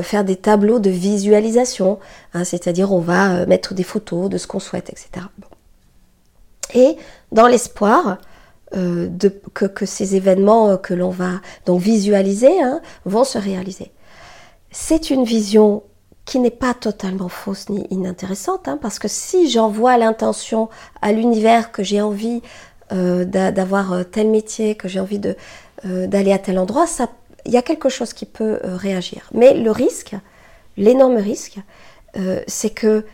[0.00, 1.98] faire des tableaux de visualisation,
[2.32, 5.26] hein, c'est-à-dire on va mettre des photos de ce qu'on souhaite, etc
[6.74, 6.96] et
[7.32, 8.18] dans l'espoir
[8.76, 9.08] euh,
[9.54, 13.92] que, ces événements euh, que l'on va donc visualiser hein, vont se réaliser.
[14.76, 15.84] C'est une vision
[16.24, 20.68] qui n'est pas totalement fausse ni inintéressante, hein, parce que si j'envoie l'intention
[21.00, 22.42] à l'univers que j'ai envie
[22.90, 25.20] euh, d'avoir tel métier, que j'ai envie
[25.84, 26.86] d'aller à tel endroit,
[27.46, 29.30] il y a quelque chose qui peut réagir.
[29.32, 30.16] Mais le risque,
[30.76, 31.58] l'énorme risque,
[32.48, 33.04] c'est que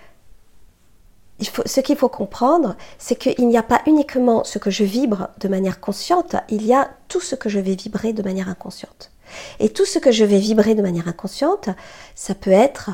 [1.67, 5.49] ce qu'il faut comprendre, c'est qu'il n'y a pas uniquement ce que je vibre de
[5.49, 9.11] manière consciente, il y a tout ce que je vais vibrer de manière inconsciente.
[9.59, 11.69] Et tout ce que je vais vibrer de manière inconsciente,
[12.15, 12.91] ça peut être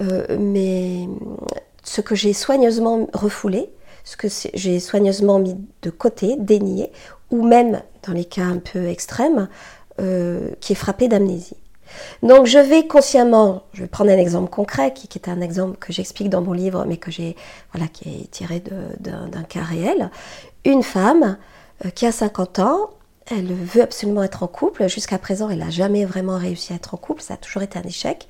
[0.00, 1.06] euh,
[1.82, 3.70] ce que j'ai soigneusement refoulé,
[4.04, 6.92] ce que j'ai soigneusement mis de côté, dénié,
[7.30, 9.48] ou même, dans les cas un peu extrêmes,
[10.00, 11.56] euh, qui est frappé d'amnésie.
[12.22, 15.92] Donc je vais consciemment, je vais prendre un exemple concret qui, est un exemple que
[15.92, 17.36] j'explique dans mon livre, mais que j'ai,
[17.72, 18.62] voilà, qui est tiré
[19.00, 20.10] d'un cas réel.
[20.64, 21.38] Une femme
[21.84, 22.90] euh, qui a 50 ans,
[23.30, 24.88] elle veut absolument être en couple.
[24.88, 27.22] Jusqu'à présent, elle n'a jamais vraiment réussi à être en couple.
[27.22, 28.28] Ça a toujours été un échec.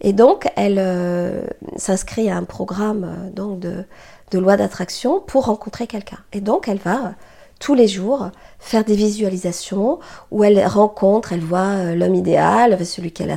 [0.00, 1.44] Et donc, elle euh,
[1.76, 3.84] s'inscrit à un programme euh, donc de,
[4.32, 6.18] loi d'attraction pour rencontrer quelqu'un.
[6.32, 7.14] Et donc, elle va
[7.62, 10.00] tous les jours faire des visualisations
[10.32, 13.30] où elle rencontre, elle voit euh, l'homme idéal, celui qu'elle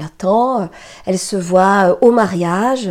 [0.00, 0.70] attend,
[1.04, 2.88] elle se voit euh, au mariage,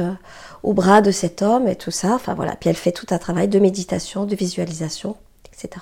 [0.62, 2.14] au bras de cet homme et tout ça.
[2.14, 5.16] Enfin voilà, puis elle fait tout un travail de méditation, de visualisation,
[5.52, 5.82] etc.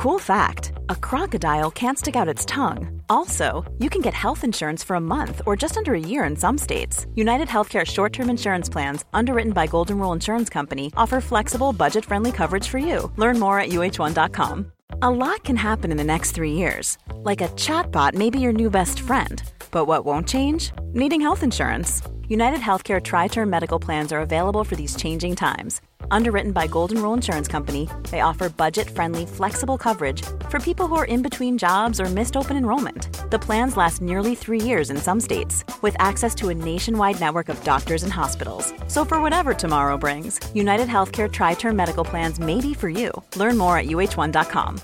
[0.00, 3.02] Cool fact a crocodile can't stick out its tongue.
[3.10, 6.36] Also, you can get health insurance for a month or just under a year in
[6.36, 7.06] some states.
[7.14, 12.06] United Healthcare short term insurance plans, underwritten by Golden Rule Insurance Company, offer flexible, budget
[12.06, 13.12] friendly coverage for you.
[13.16, 14.72] Learn more at uh1.com.
[15.02, 16.96] A lot can happen in the next three years.
[17.16, 19.42] Like a chatbot may be your new best friend.
[19.70, 20.72] But what won't change?
[20.94, 22.00] Needing health insurance.
[22.30, 27.02] United Healthcare Tri Term Medical Plans are available for these changing times Underwritten by Golden
[27.02, 32.00] Rule Insurance Company, they offer budget-friendly, flexible coverage for people who are in between jobs
[32.00, 33.08] or missed open enrollment.
[33.30, 37.48] The plans last nearly three years in some states, with access to a nationwide network
[37.48, 38.72] of doctors and hospitals.
[38.88, 43.10] So for whatever tomorrow brings, United Healthcare Tri-Term Medical Plans may be for you.
[43.36, 44.80] Learn more at uh1.com.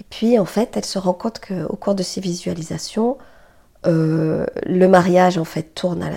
[0.00, 3.18] Et puis, en fait, elle se rend compte qu'au cours de ces visualisations,
[3.86, 6.10] Euh, le mariage en fait tourne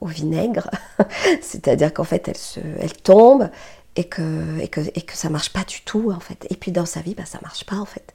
[0.00, 0.70] au vinaigre,
[1.42, 3.50] c'est-à-dire qu'en fait elle, se, elle tombe
[3.96, 6.46] et que, et, que, et que ça marche pas du tout en fait.
[6.48, 8.12] Et puis dans sa vie, bah, ça marche pas en fait.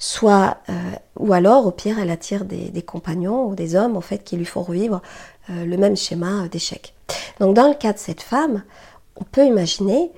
[0.00, 0.72] Soit, euh,
[1.16, 4.44] ou alors au pire, elle attire des, compagnons ou des hommes en fait qui lui
[4.44, 5.00] font revivre
[5.50, 6.94] euh, le même schéma d'échec.
[7.38, 8.64] Donc dans le cas de cette femme,
[9.14, 10.10] on peut imaginer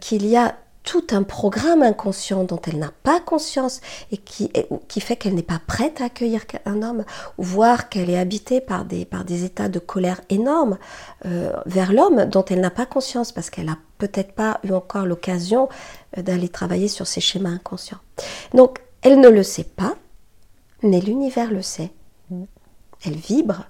[0.00, 0.54] qu'il y a
[0.86, 3.80] tout un programme inconscient dont elle n'a pas conscience
[4.12, 4.50] et qui,
[4.86, 7.04] qui fait qu'elle n'est pas prête à accueillir un homme,
[7.38, 10.78] voire qu'elle est habitée par des, par des états de colère énormes
[11.26, 15.06] euh, vers l'homme dont elle n'a pas conscience parce qu'elle n'a peut-être pas eu encore
[15.06, 15.68] l'occasion
[16.16, 17.98] euh, d'aller travailler sur ses schémas inconscients.
[18.54, 19.96] Donc, elle ne le sait pas,
[20.82, 21.90] mais l'univers le sait.
[23.04, 23.66] Elle vibre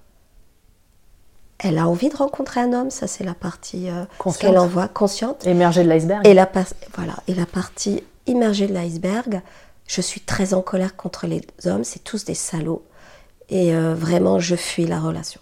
[1.59, 4.05] elle a envie de rencontrer un homme, ça c'est la partie euh,
[4.39, 5.47] qu'elle envoie consciente.
[5.47, 6.27] Émerger de l'iceberg.
[6.27, 6.51] Et la,
[6.97, 9.41] voilà, et la partie immergée de l'iceberg,
[9.87, 12.85] je suis très en colère contre les hommes, c'est tous des salauds.
[13.49, 15.41] Et euh, vraiment, je fuis la relation.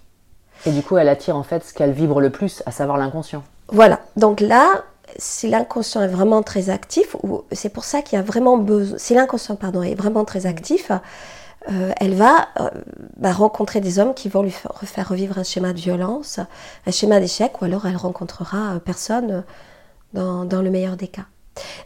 [0.66, 3.42] Et du coup, elle attire en fait ce qu'elle vibre le plus, à savoir l'inconscient.
[3.68, 4.84] Voilà, donc là,
[5.16, 8.98] si l'inconscient est vraiment très actif, ou c'est pour ça qu'il y a vraiment besoin,
[8.98, 10.90] si l'inconscient pardon, est vraiment très actif,
[11.70, 12.70] euh, elle va euh,
[13.16, 16.40] bah, rencontrer des hommes qui vont lui faire, revivre un schéma de violence,
[16.86, 19.44] un schéma d'échec, ou alors elle rencontrera euh, personne
[20.12, 21.24] dans, le meilleur des cas.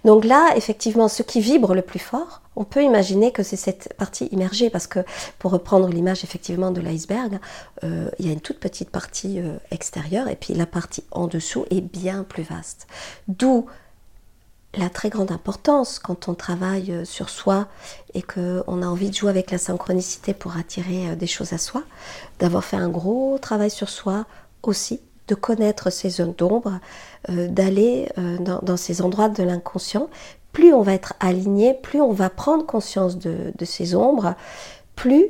[0.04, 3.94] Donc là, effectivement, ce qui vibre le plus fort, on peut imaginer que c'est cette
[3.96, 5.00] partie immergée, parce que
[5.38, 7.38] pour reprendre l'image effectivement de l'iceberg,
[7.82, 11.80] il y a une toute petite partie extérieure, et puis la partie en dessous est
[11.80, 12.86] bien plus vaste.
[13.28, 13.66] D'où
[14.76, 17.68] la très grande importance quand on travaille euh, sur soi
[18.14, 21.58] et qu'on a envie de jouer avec la synchronicité pour attirer euh, des choses à
[21.58, 21.82] soi,
[22.38, 24.26] d'avoir fait un gros travail sur soi
[24.62, 26.80] aussi, de connaître ces zones d'ombre,
[27.30, 28.08] euh, d'aller
[28.40, 30.08] dans, ces endroits de l'inconscient.
[30.52, 34.34] Plus on va être aligné, plus on va prendre conscience de ces ombres,
[34.96, 35.26] plus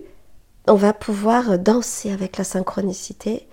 [0.68, 3.48] on va pouvoir danser avec la synchronicité.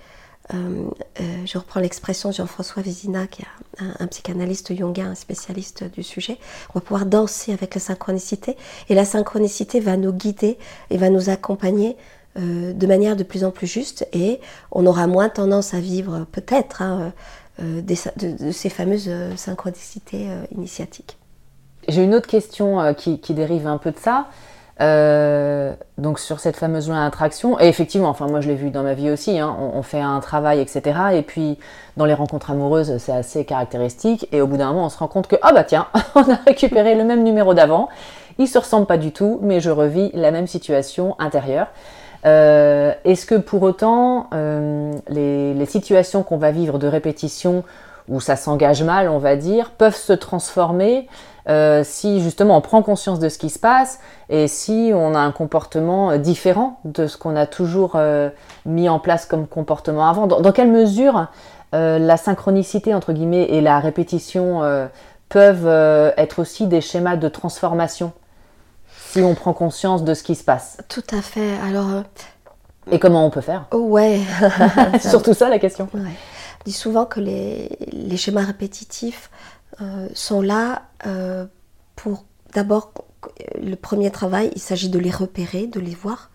[0.53, 0.89] Euh,
[1.19, 6.03] euh, je reprends l'expression Jean-François Vézina, qui est un, un psychanalyste jungien, un spécialiste du
[6.03, 6.37] sujet.
[6.69, 8.55] On va pouvoir danser avec la synchronicité
[8.89, 10.57] et la synchronicité va nous guider
[10.89, 11.97] et va nous accompagner
[12.37, 14.39] euh, de manière de plus en plus juste et
[14.71, 17.13] on aura moins tendance à vivre peut-être hein,
[17.59, 21.17] de, ces fameuses synchronicités initiatiques.
[21.87, 24.27] J'ai une autre question qui dérive un peu de ça.
[24.81, 28.83] Euh, donc sur cette fameuse loi d'attraction, et effectivement, enfin moi je l'ai vu dans
[28.83, 30.99] ma vie aussi, hein, on, fait un travail, etc.
[31.13, 31.57] Et puis
[31.95, 34.27] dans les rencontres amoureuses, c'est assez caractéristique.
[34.33, 36.35] Et au bout d'un moment, on se rend compte que ah bah tiens, on a
[36.45, 37.87] récupéré le même numéro d'avant.
[38.37, 41.67] Ils se ressemblent pas du tout, mais je revis la même situation intérieure.
[42.25, 47.63] Euh, Est-ce que pour autant, euh, les, les situations qu'on va vivre de répétition,
[48.09, 51.07] où ça s'engage mal, on va dire, peuvent se transformer
[51.47, 55.19] euh, si justement on prend conscience de ce qui se passe et si on a
[55.19, 58.29] un comportement euh, différent de ce qu'on a toujours euh,
[58.65, 60.27] mis en place comme comportement avant.
[60.27, 61.27] Dans, dans quelle mesure
[61.73, 64.61] euh, la synchronicité entre guillemets et la répétition
[65.29, 68.13] peuvent être aussi des schémas de transformation
[69.11, 70.77] si on prend conscience de ce qui se passe?
[70.89, 71.57] Tout à fait.
[71.67, 72.03] Alors,
[72.91, 73.65] et comment on peut faire?
[73.71, 74.19] Oh ouais.
[74.99, 75.89] C'est surtout ça la question.
[75.93, 76.01] Ouais.
[76.01, 79.29] On dit souvent que les, les schémas répétitifs
[80.13, 81.45] sont là euh,
[81.95, 82.93] pour d'abord
[83.61, 86.29] le premier travail, il s'agit de les repérer, de les voir.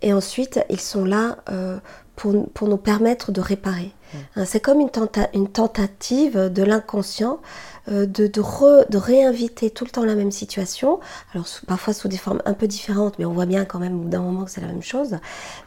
[0.00, 1.78] Et ensuite, ils sont là euh,
[2.16, 3.92] pour, pour nous permettre de réparer.
[4.36, 7.40] Hein, C'est comme une, tenta- une tentative de l'inconscient
[7.88, 11.00] euh, de, de, re- de réinviter tout le temps la même situation,
[11.34, 14.08] alors sous- parfois sous des formes un peu différentes, mais on voit bien quand même
[14.08, 15.18] d'un moment que c'est la même chose,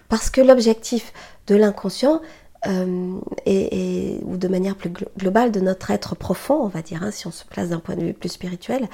[0.09, 1.13] parce que l'objectif
[1.47, 2.21] de l'inconscient,
[2.67, 6.81] euh, et, et- ou de manière plus glo- globale de notre être profond, on va
[6.81, 8.87] dire, hein, si on se place d'un point de vue plus spirituel,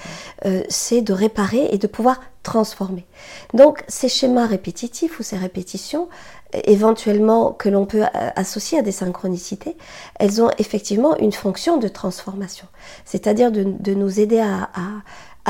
[0.46, 3.06] euh, c'est de réparer et de pouvoir transformer.
[3.54, 6.08] Donc ces schémas répétitifs ou ces répétitions,
[6.64, 8.04] éventuellement que l'on peut
[8.36, 9.78] associer à des synchronicités,
[10.20, 12.66] elles ont effectivement une fonction de transformation,
[13.06, 14.82] c'est-à-dire de, de nous aider à, à,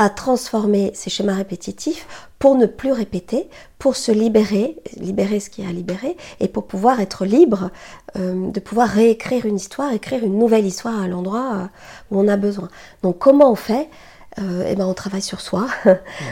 [0.00, 2.06] à transformer ces schémas répétitifs
[2.38, 6.66] pour ne plus répéter, pour se libérer, libérer ce qui est à libérer, et pour
[6.66, 7.70] pouvoir être libre
[8.16, 11.66] euh, de pouvoir réécrire une histoire, écrire une nouvelle histoire à l'endroit euh,
[12.10, 12.68] où on a besoin.
[13.02, 13.90] Donc comment on fait?
[14.38, 15.66] Euh, eh ben, on travaille sur soi.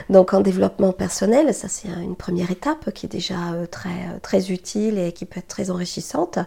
[0.09, 3.35] Donc en développement personnel, ça c'est une première étape qui est déjà
[3.71, 6.39] très, très utile et qui peut être très enrichissante.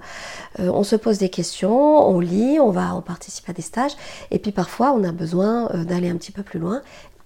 [0.57, 3.91] On se pose des questions, on lit, on va, on participe à des stages,
[4.31, 6.81] et puis parfois on a besoin d'aller un petit peu plus loin.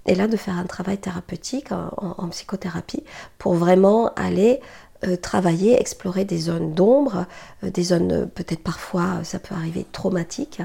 [0.06, 3.03] Et là, de faire un travail thérapeutique en, psychothérapie
[3.38, 4.60] pour vraiment aller
[5.06, 7.26] euh, travailler, explorer des zones d'ombre,
[7.64, 10.62] euh, des zones euh, peut-être parfois, ça peut arriver, traumatiques,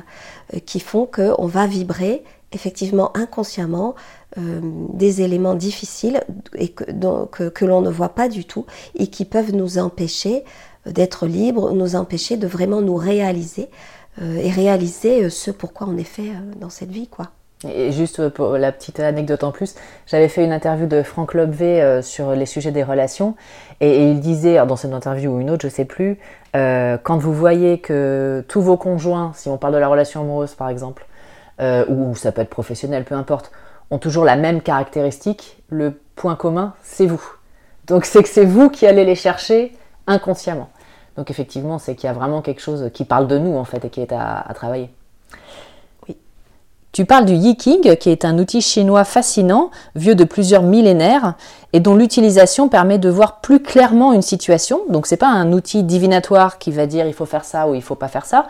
[0.67, 2.23] qui font qu'on va vibrer
[2.53, 3.95] effectivement inconsciemment
[4.37, 6.21] des éléments difficiles
[6.55, 6.85] et que,
[7.27, 8.67] que, que l'on ne voit pas du tout
[8.97, 10.45] et qui peuvent nous empêcher
[10.87, 13.69] d'être libres, nous empêcher de vraiment nous réaliser
[14.21, 17.31] et réaliser ce pourquoi on est fait dans cette vie, quoi.
[17.69, 19.75] Et juste pour la petite anecdote en plus,
[20.07, 23.35] j'avais fait une interview de Franck Lobvé euh, sur les sujets des relations
[23.81, 26.19] et, il disait, dans cette interview ou une autre, je sais plus,
[26.57, 30.55] euh, quand vous voyez que tous vos conjoints, si on parle de la relation amoureuse
[30.55, 31.07] par exemple,
[31.61, 33.53] euh, ou ça peut être professionnel, peu importe,
[33.91, 37.23] ont toujours la même caractéristique, le point commun, c'est vous.
[37.87, 40.71] Donc c'est que c'est vous qui allez les chercher inconsciemment.
[41.17, 43.85] Donc effectivement, c'est qu'il y a vraiment quelque chose qui parle de nous en fait
[43.85, 44.89] et qui est à travailler.
[46.93, 51.35] Tu parles du Yiking, qui est un outil chinois fascinant, vieux de plusieurs millénaires,
[51.73, 54.81] et dont l'utilisation permet de voir plus clairement une situation.
[54.89, 57.83] Donc c'est pas un outil divinatoire qui va dire il faut faire ça ou il
[57.83, 58.49] faut pas faire ça,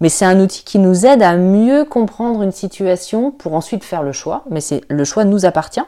[0.00, 4.02] mais c'est un outil qui nous aide à mieux comprendre une situation pour ensuite faire
[4.02, 4.44] le choix.
[4.50, 5.84] Mais c'est le choix nous appartient.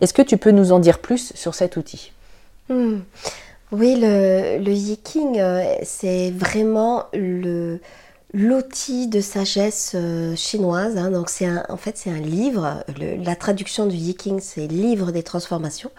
[0.00, 2.12] Est-ce que tu peux nous en dire plus sur cet outil?
[2.68, 2.98] Hmm.
[3.72, 7.80] Oui, le, le Yiking, euh, c'est vraiment le
[8.34, 10.96] l'outil de sagesse euh, chinoise.
[10.96, 11.10] Hein.
[11.10, 12.84] donc c'est en fait c'est un livre.
[12.98, 15.90] la traduction du Yiking c'est livre des transformations.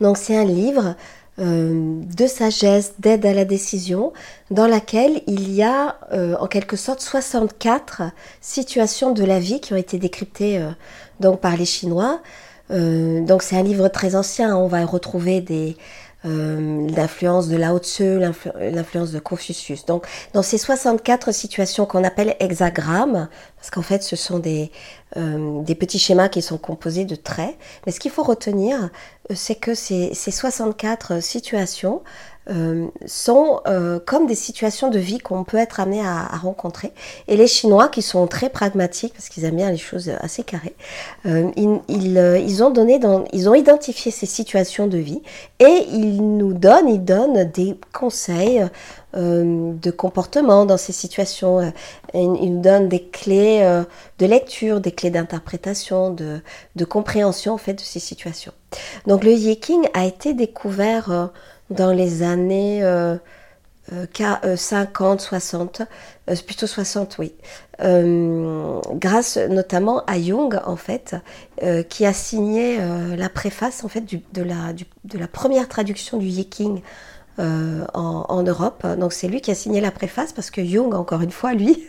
[0.00, 0.94] Donc c'est un livre
[1.38, 4.12] euh, de sagesse, d'aide à la décision,
[4.50, 8.02] dans laquelle il y a euh, en quelque sorte 64
[8.40, 10.60] situations de la vie qui ont été décryptées
[11.20, 12.20] donc par les Chinois.
[12.70, 14.56] donc c'est un livre très ancien.
[14.56, 15.76] On va retrouver des
[16.24, 19.86] euh, l'influence de Lao Tzu, l'influence de Confucius.
[19.86, 24.72] Donc, dans ces 64 situations qu'on appelle hexagrammes, parce qu'en fait, ce sont des,
[25.16, 27.56] euh, des petits schémas qui sont composés de traits,
[27.86, 28.90] mais ce qu'il faut retenir,
[29.30, 32.02] euh, c'est que ces, ces 64 situations
[32.50, 36.92] euh, sont euh, comme des situations de vie qu'on peut être amené à, rencontrer.
[37.26, 40.74] Et les Chinois, qui sont très pragmatiques, parce qu'ils aiment bien les choses assez carrées,
[41.26, 45.20] euh, ils, ils, ont donné dans, ils ont identifié ces situations de vie
[45.58, 48.64] et ils nous donnent, ils donnent des conseils
[49.14, 51.72] de comportement dans ces situations.
[52.14, 53.82] Ils, nous donnent des clés
[54.18, 56.40] de lecture, des clés d'interprétation, de,
[56.76, 58.52] de, compréhension en fait de ces situations.
[59.06, 61.30] Donc le Yiking a été découvert
[61.70, 62.82] dans les années
[64.56, 65.82] 50, 60,
[66.28, 67.32] euh, plutôt 60, oui.
[67.80, 71.16] Euh, grâce notamment à Jung, en fait,
[71.62, 72.78] euh, qui a signé
[73.16, 76.80] la préface, en fait, de, la, première traduction du Yiking
[77.38, 78.84] en, Europe.
[78.98, 81.86] Donc c'est lui qui a signé la préface parce que Jung, encore une fois, lui,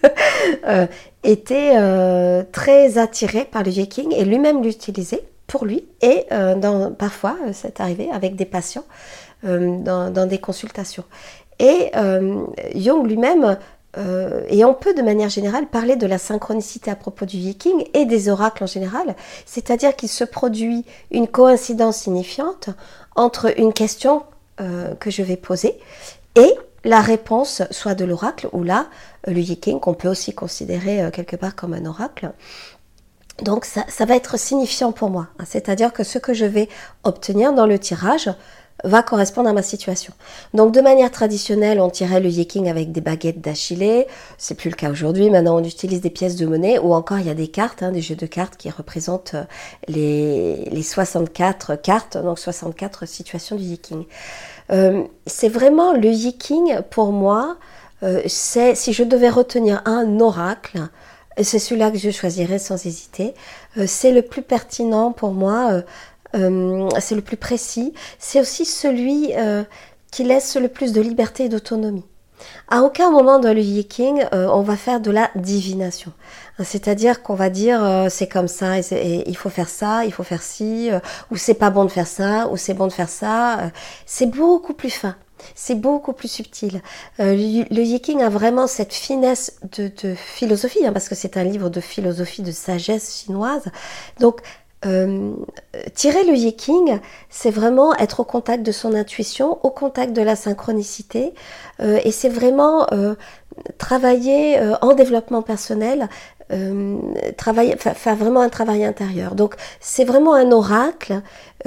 [1.24, 5.86] était très attiré par le Yiking et lui-même l'utilisait pour lui.
[6.02, 6.28] Et
[7.00, 8.86] parfois, c'est arrivé avec des patients
[9.46, 11.06] euh, dans, des consultations.
[11.60, 12.44] Et euh,
[12.76, 13.58] Jung lui-même,
[13.98, 17.86] euh, et on peut de manière générale parler de la synchronicité à propos du viking
[17.94, 19.16] et des oracles en général,
[19.46, 22.70] c'est-à-dire qu'il se produit une coïncidence signifiante
[23.16, 24.24] entre une question
[25.00, 25.80] que je vais poser
[26.36, 28.88] et la réponse soit de l'oracle ou là,
[29.26, 32.34] le viking qu'on peut aussi considérer quelque part comme un oracle.
[33.42, 36.68] Donc ça, ça va être signifiant pour moi, c'est-à-dire que ce que je vais
[37.06, 38.30] obtenir dans le tirage
[38.84, 40.14] va correspondre à ma situation.
[40.54, 44.08] Donc de manière traditionnelle, on tirait le yiking avec des baguettes d'Achillée.
[44.38, 45.30] C'est plus le cas aujourd'hui.
[45.30, 47.92] Maintenant, on utilise des pièces de monnaie ou encore il y a des cartes, hein,
[47.92, 49.44] des jeux de cartes qui représentent euh,
[49.88, 54.06] les, les 64 cartes, donc 64 situations du yiking.
[54.72, 57.58] Euh, c'est vraiment le yiking pour moi.
[58.04, 60.88] Euh, c'est si je devais retenir un oracle,
[61.42, 63.34] c'est celui-là que je choisirais sans hésiter.
[63.88, 65.84] c'est le plus pertinent pour moi
[66.34, 69.64] c'est le plus précis, c'est aussi celui euh,
[70.12, 72.06] qui laisse le plus de liberté et d'autonomie.
[72.70, 76.14] À aucun moment dans le yiking, euh, on va faire de la divination.
[76.64, 80.42] C'est-à-dire qu'on va dire c'est comme ça, et, il faut faire ça, il faut faire
[80.42, 80.90] ci,
[81.32, 83.72] ou c'est pas bon de faire ça, ou c'est bon de faire ça.
[84.06, 85.16] c'est beaucoup plus fin.
[85.56, 86.82] C'est beaucoup plus subtil.
[87.18, 91.80] le, yiking a vraiment cette finesse de, philosophie, hein, parce que c'est un livre de
[91.80, 93.64] philosophie, de sagesse chinoise.
[94.20, 94.42] Donc
[94.86, 95.34] euh,
[95.94, 97.00] tirer le yiking,
[97.30, 101.34] c'est vraiment être au contact de son intuition, au contact de la synchronicité,
[101.82, 103.16] euh, et c'est vraiment euh,
[103.78, 106.08] travailler en développement personnel,
[107.38, 109.36] travailler, faire vraiment un travail intérieur.
[109.36, 111.22] Donc c'est vraiment un oracle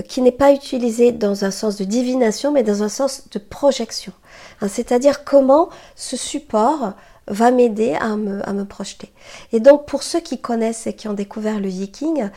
[0.09, 4.13] qui n'est pas utilisé dans un sens de divination, mais dans un sens de projection.
[4.61, 6.95] Hein, c'est-à-dire comment ce support
[7.29, 9.13] va m'aider à me, à me projeter.
[9.53, 12.31] Et donc pour ceux qui connaissent et qui ont découvert le yiking,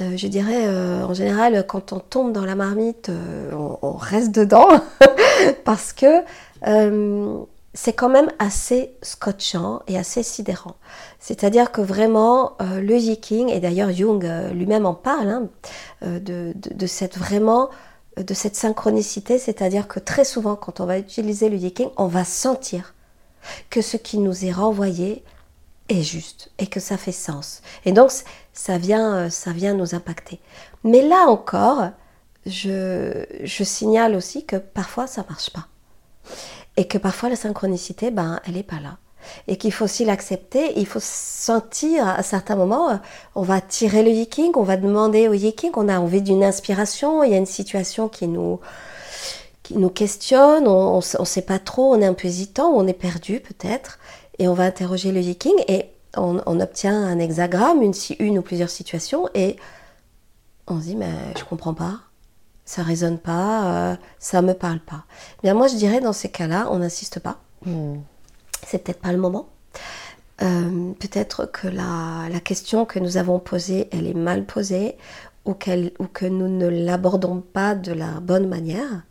[0.00, 3.50] euh, je dirais, euh, en général, quand on tombe dans la marmite, euh,
[3.82, 4.68] on, reste dedans
[5.64, 6.22] parce que
[7.74, 10.76] c'est quand même assez scotchant et assez sidérant.
[11.18, 15.48] C'est-à-dire que vraiment, le yiking, et d'ailleurs Jung lui-même en parle, hein,
[16.02, 16.54] de,
[16.86, 17.70] cette vraiment
[18.16, 22.24] de cette synchronicité, c'est-à-dire que très souvent, quand on va utiliser le yiking, on va
[22.24, 22.94] sentir
[23.70, 25.22] que ce qui nous est renvoyé
[25.88, 27.62] est juste et que ça fait sens.
[27.84, 28.10] Et donc,
[28.52, 30.40] ça vient, euh, ça vient nous impacter.
[30.84, 31.90] Mais là encore,
[32.46, 35.66] je, je signale aussi que parfois ça marche pas.
[36.76, 38.98] Et que parfois la synchronicité, ben, elle n'est pas là.
[39.46, 43.00] Et qu'il faut aussi l'accepter, il faut sentir à certains moments,
[43.34, 47.22] on va tirer le yiking, on va demander au yiking, on a envie d'une inspiration,
[47.24, 48.60] il y a une situation qui nous,
[49.64, 52.94] qui nous questionne, on ne sait pas trop, on est un peu hésitant, on est
[52.94, 53.98] perdu peut-être
[54.38, 55.86] et on va interroger le yiking et
[56.16, 59.56] on, obtient un hexagramme, une, une ou plusieurs situations, et
[60.66, 62.00] on se dit, mais je comprends pas,
[62.64, 65.04] ça résonne pas, ça me parle pas.
[65.42, 67.40] Bien, moi, je dirais, dans ces cas-là, on n'insiste pas.
[67.64, 67.96] Hmm.
[68.66, 69.48] C'est peut-être pas le moment.
[70.42, 74.96] Euh, peut-être que la, la, question que nous avons posée, elle est mal posée
[75.46, 75.52] ou,
[75.98, 79.02] ou que nous ne l'abordons pas de la bonne manière.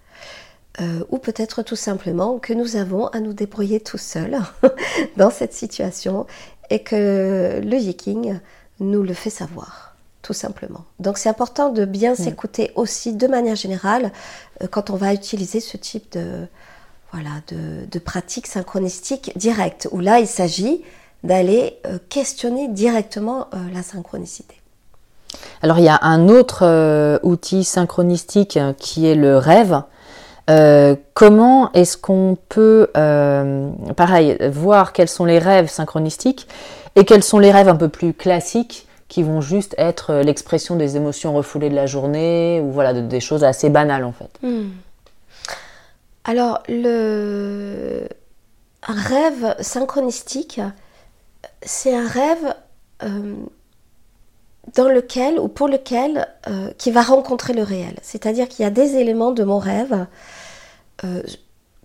[0.79, 4.37] Euh, ou peut-être tout simplement que nous avons à nous débrouiller tout seuls
[5.17, 6.27] dans cette situation
[6.69, 8.39] et que le yiking
[8.79, 10.85] nous le fait savoir, tout simplement.
[10.99, 14.11] Donc c'est important de bien s'écouter aussi de manière générale
[14.61, 16.45] euh, quand on va utiliser ce type de,
[17.11, 20.83] voilà, de, de pratique synchronistique directe, où là il s'agit
[21.23, 24.53] d'aller euh, questionner directement la synchronicité.
[25.63, 29.81] Alors il y a un autre outil synchronistique qui est le rêve.
[31.13, 32.89] Comment est-ce qu'on peut,
[33.95, 36.47] pareil, voir quels sont les rêves synchronistiques
[36.95, 40.97] et quels sont les rêves un peu plus classiques qui vont juste être l'expression des
[40.97, 44.29] émotions refoulées de la journée ou voilà des choses assez banales en fait.
[44.41, 44.69] Hmm.
[46.25, 48.07] Alors le
[48.83, 50.59] rêve synchronistique,
[51.61, 52.53] c'est un rêve
[53.03, 53.35] euh,
[54.75, 57.95] dans lequel ou pour lequel euh, qui va rencontrer le réel.
[58.01, 60.05] C'est-à-dire qu'il y a des éléments de mon rêve
[61.03, 61.21] euh,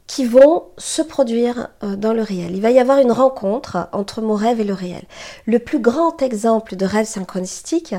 [0.06, 2.54] qui vont se produire dans le réel.
[2.54, 5.04] Il va y avoir une rencontre entre mon rêve et le réel.
[5.46, 7.94] Le plus grand exemple de rêve synchronistique,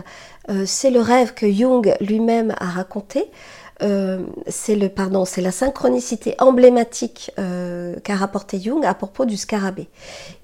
[0.66, 3.32] c'est le rêve que Jung lui-même a raconté.
[3.80, 9.88] c'est le pardon, c'est la synchronicité emblématique qu'a rapporté Jung à propos du scarabée.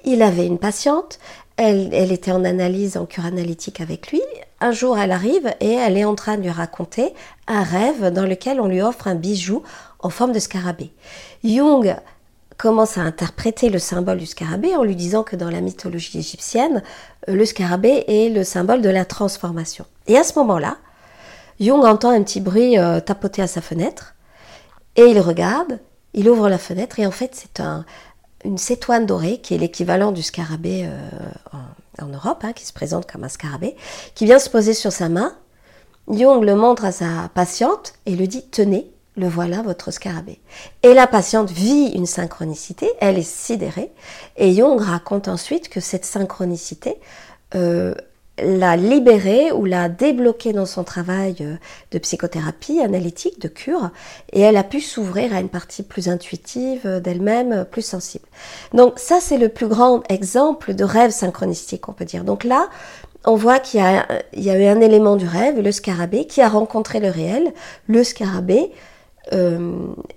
[0.06, 1.20] Il avait une patiente,
[1.60, 4.22] elle, était en analyse, en cure analytique avec lui.
[4.62, 7.14] Un jour, elle arrive et elle est en train de lui raconter
[7.48, 9.64] un rêve dans lequel on lui offre un bijou
[10.00, 10.92] en forme de scarabée.
[11.44, 11.98] Jung
[12.58, 16.82] commence à interpréter le symbole du scarabée en lui disant que dans la mythologie égyptienne,
[17.28, 19.86] le scarabée est le symbole de la transformation.
[20.08, 20.78] Et à ce moment-là,
[21.60, 24.16] Jung entend un petit bruit euh, tapoter à sa fenêtre
[24.96, 25.80] et il regarde,
[26.14, 27.86] il ouvre la fenêtre et en fait c'est un,
[28.46, 31.60] une cétoine dorée, qui est l'équivalent du scarabée euh,
[32.02, 33.76] en, Europe, hein, qui se présente comme un scarabée,
[34.16, 35.36] qui vient se poser sur sa main.
[36.10, 40.40] Jung le montre à sa patiente et lui dit Tenez, le voilà votre scarabée.
[40.82, 43.92] Et la patiente vit une synchronicité, elle est sidérée,
[44.38, 46.96] et Jung raconte ensuite que cette synchronicité
[47.56, 47.94] euh,
[48.44, 51.56] la libérer ou la débloquer dans son travail euh,
[51.92, 53.90] de psychothérapie analytique, de cure,
[54.34, 58.26] et elle a pu s'ouvrir à une partie plus intuitive euh, d'elle-même, euh, plus sensible.
[58.74, 62.24] Donc ça, c'est le plus grand exemple de rêve synchronistique, on peut dire.
[62.24, 62.70] Donc là,
[63.26, 67.00] on voit qu'il y, a, eu un élément du rêve, le scarabée, qui a rencontré
[67.00, 67.54] le réel.
[67.88, 68.72] Le scarabée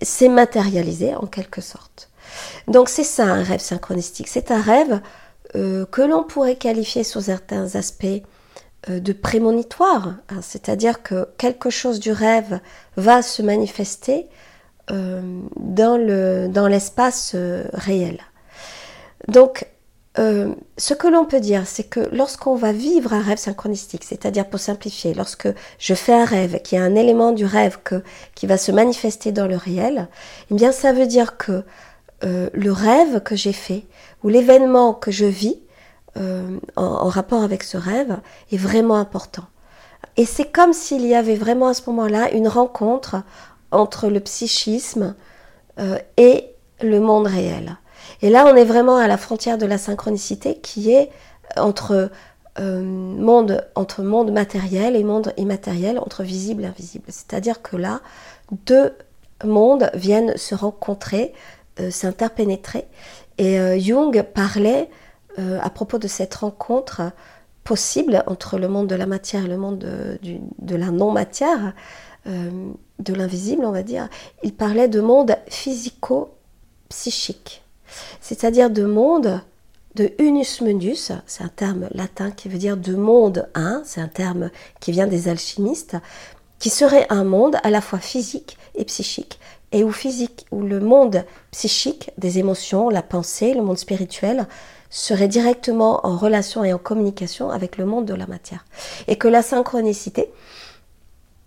[0.00, 2.10] s'est matérialisé en quelque sorte.
[2.68, 4.28] Donc c'est ça un rêve synchronistique.
[4.28, 5.00] C'est un rêve
[5.54, 8.06] euh, que l'on pourrait qualifier sous certains aspects
[8.88, 12.60] euh, de prémonitoire, hein, c'est-à-dire que quelque chose du rêve
[12.96, 14.28] va se manifester
[14.90, 15.20] euh,
[15.56, 17.36] dans l'espace
[17.74, 18.20] réel.
[19.28, 19.66] Donc,
[20.16, 24.60] ce que l'on peut dire, c'est que lorsqu'on va vivre un rêve synchronistique, c'est-à-dire pour
[24.60, 25.48] simplifier, lorsque
[25.78, 27.78] je fais un rêve, qui a un élément du rêve
[28.34, 30.08] qui va se manifester dans le réel,
[30.50, 31.64] eh bien ça veut dire que
[32.22, 33.84] le rêve que j'ai fait
[34.22, 35.58] où l'événement que je vis
[36.18, 38.18] euh, en, rapport avec ce rêve
[38.50, 39.44] est vraiment important.
[40.18, 43.22] Et c'est comme s'il y avait vraiment à ce moment-là une rencontre
[43.70, 45.14] entre le psychisme
[45.78, 46.50] euh, et
[46.82, 47.78] le monde réel.
[48.20, 51.10] Et là, on est vraiment à la frontière de la synchronicité qui est
[51.56, 52.10] entre,
[52.58, 57.06] euh, monde, entre monde matériel et monde immatériel, entre visible et invisible.
[57.08, 58.00] C'est-à-dire que là,
[58.66, 58.92] deux
[59.44, 61.32] mondes viennent se rencontrer,
[61.90, 62.86] s'interpénétrer.
[63.42, 64.88] Et euh, Jung parlait
[65.40, 67.10] euh, à propos de cette rencontre
[67.64, 71.72] possible entre le monde de la matière et le monde de, la non-matière,
[72.28, 72.70] euh,
[73.00, 74.08] de l'invisible, on va dire.
[74.44, 77.64] Il parlait de monde physico-psychique,
[78.20, 79.40] c'est-à-dire de monde
[79.96, 84.06] de unus mundus, c'est un terme latin qui veut dire de monde un, c'est un
[84.06, 85.96] terme qui vient des alchimistes,
[86.60, 89.40] qui serait un monde à la fois physique et psychique,
[89.72, 94.46] et où physique, où le monde psychique des émotions, la pensée, le monde spirituel
[94.90, 98.64] serait directement en relation et en communication avec le monde de la matière.
[99.08, 100.30] Et que la synchronicité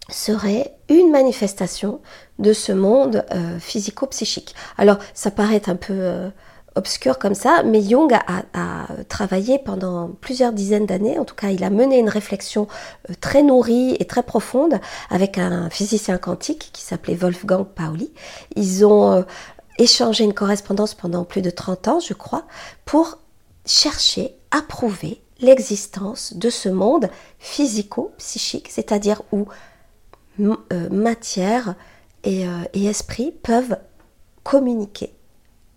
[0.10, 2.02] serait une manifestation
[2.40, 4.56] de ce monde euh, physico-psychique.
[4.78, 6.30] Alors, ça paraît un peu euh,
[6.76, 11.64] obscur comme ça, mais Jung a, travaillé pendant plusieurs dizaines d'années, en tout cas il
[11.64, 12.68] a mené une réflexion
[13.10, 18.12] euh, très nourrie et très profonde avec un physicien quantique qui s'appelait Wolfgang Pauli.
[18.56, 19.22] Ils ont euh,
[19.78, 22.44] échangé une correspondance pendant plus de 30 ans, je crois,
[22.84, 23.20] pour
[23.66, 27.10] chercher à prouver l'existence de ce monde
[27.40, 29.48] physico-psychique, c'est-à-dire où
[30.40, 31.76] euh, matière
[32.24, 33.78] et, esprit peuvent
[34.44, 35.14] communiquer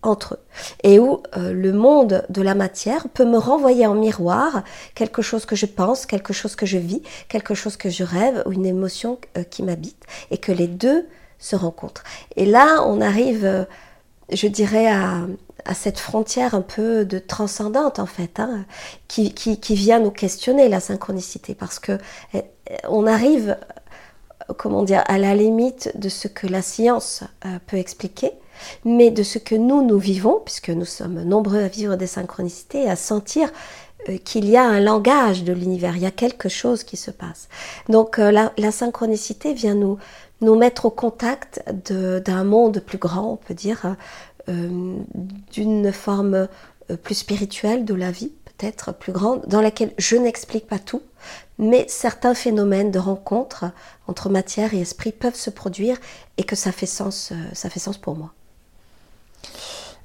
[0.01, 0.39] entre eux.
[0.83, 4.63] Et où euh, le monde de la matière peut me renvoyer en miroir
[4.95, 8.43] quelque chose que je pense, quelque chose que je vis, quelque chose que je rêve
[8.45, 9.19] ou une émotion
[9.49, 12.03] qui m'habite et que les deux se rencontrent.
[12.35, 13.67] Et là, on arrive,
[14.31, 15.27] je dirais, à,
[15.73, 18.65] cette frontière un peu de transcendante en fait, hein,
[19.07, 19.33] qui,
[19.75, 21.97] vient nous questionner la synchronicité, parce que
[22.87, 23.57] on arrive,
[24.57, 28.31] comment dire, à la limite de ce que la science euh, peut expliquer,
[28.85, 32.89] mais de ce que nous nous vivons, puisque nous sommes nombreux à vivre des synchronicités,
[32.89, 33.49] à sentir
[34.07, 37.11] euh, qu'il y a un langage de l'univers, il y a quelque chose qui se
[37.11, 37.49] passe.
[37.89, 43.53] Donc euh, la, synchronicité vient nous mettre au contact d'un monde plus grand, on peut
[43.53, 43.95] dire,
[44.47, 44.95] euh,
[45.51, 46.47] d'une forme
[47.03, 51.01] plus spirituelle de la vie, peut-être plus grande, dans laquelle je n'explique pas tout,
[51.57, 53.65] mais certains phénomènes de rencontre
[54.07, 55.97] entre matière et esprit peuvent se produire
[56.37, 58.33] et que ça fait sens, ça fait sens pour moi.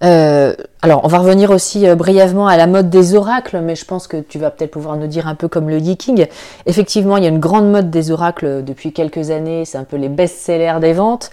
[0.00, 4.18] Alors, on va revenir aussi brièvement à la mode des oracles, mais je pense que
[4.18, 6.26] tu vas peut-être pouvoir nous dire un peu comme le geeking.
[6.66, 9.96] Effectivement, il y a une grande mode des oracles depuis quelques années, c'est un peu
[9.96, 11.30] les best-sellers des ventes.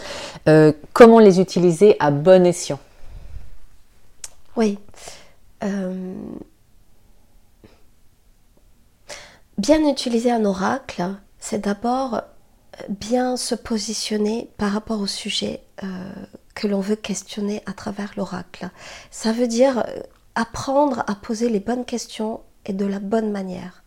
[0.93, 2.80] comment les utiliser à bon escient?
[4.56, 4.78] Oui.
[5.64, 6.14] Euh,
[9.58, 11.04] bien utiliser un oracle,
[11.39, 12.22] c'est d'abord
[12.89, 15.88] bien se positionner par rapport au sujet euh,
[16.54, 18.70] que l'on veut questionner à travers l'oracle.
[19.10, 19.84] Ça veut dire
[20.36, 23.84] apprendre à poser les bonnes questions et de la bonne manière.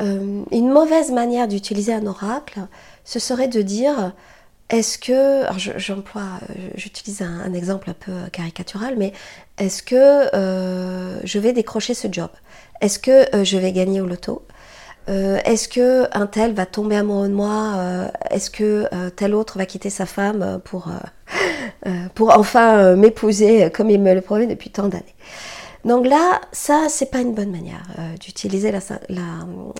[0.00, 2.60] Euh, une mauvaise manière d'utiliser un oracle,
[3.04, 4.12] ce serait de dire
[4.70, 5.44] est-ce que,
[5.76, 6.40] j'emploie,
[6.76, 9.12] j'utilise un, exemple un peu caricatural, mais
[9.58, 12.30] est-ce que euh, je vais décrocher ce job?
[12.80, 14.46] Est-ce que euh, je vais gagner au loto?
[15.08, 19.66] Euh, Est-ce que un tel va tomber amoureux de moi Est-ce que tel autre va
[19.66, 20.88] quitter sa femme pour,
[22.20, 25.14] enfin m'épouser comme il me le promet depuis tant d'années?
[25.84, 28.72] Donc là, ça, c'est pas une bonne manière euh, d'utiliser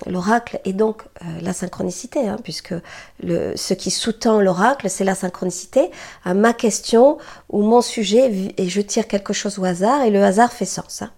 [0.06, 2.74] l'oracle et donc euh, la synchronicité, hein, puisque
[3.22, 5.90] ce qui sous-tend l'oracle, c'est la synchronicité
[6.24, 7.18] à ma question
[7.50, 11.02] ou mon sujet, et je tire quelque chose au hasard, et le hasard fait sens.
[11.02, 11.10] Hein.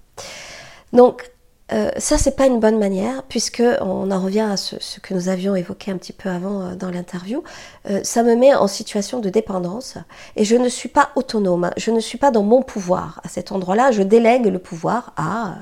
[0.92, 1.30] Donc,
[1.75, 5.29] euh, ça, c'est pas une bonne manière, puisque on en revient à ce, que nous
[5.29, 7.43] avions évoqué un petit peu avant euh, dans l'interview.
[7.91, 9.99] Euh, ça me met en situation de dépendance
[10.37, 11.70] et je ne suis pas autonome.
[11.77, 13.91] Je ne suis pas dans mon pouvoir à cet endroit-là.
[13.91, 15.57] Je délègue le pouvoir à,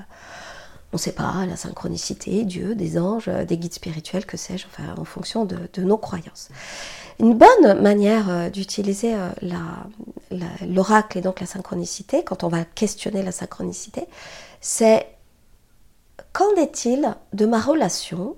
[0.93, 4.95] on ne sait pas, la synchronicité, Dieu, des anges, des guides spirituels, que sais-je, enfin,
[5.01, 6.51] en fonction de, nos croyances.
[7.21, 9.15] Une bonne manière d'utiliser
[10.67, 14.07] l'oracle et donc la synchronicité, quand on va questionner la synchronicité,
[14.61, 15.07] c'est
[16.33, 18.37] Qu'en est-il de ma relation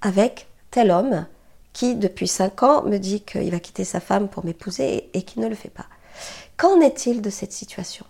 [0.00, 1.26] avec tel homme
[1.72, 5.40] qui, depuis cinq ans, me dit qu'il va quitter sa femme pour m'épouser et, qui
[5.40, 5.86] ne le fait pas?
[6.56, 8.06] Qu'en est-il de cette situation?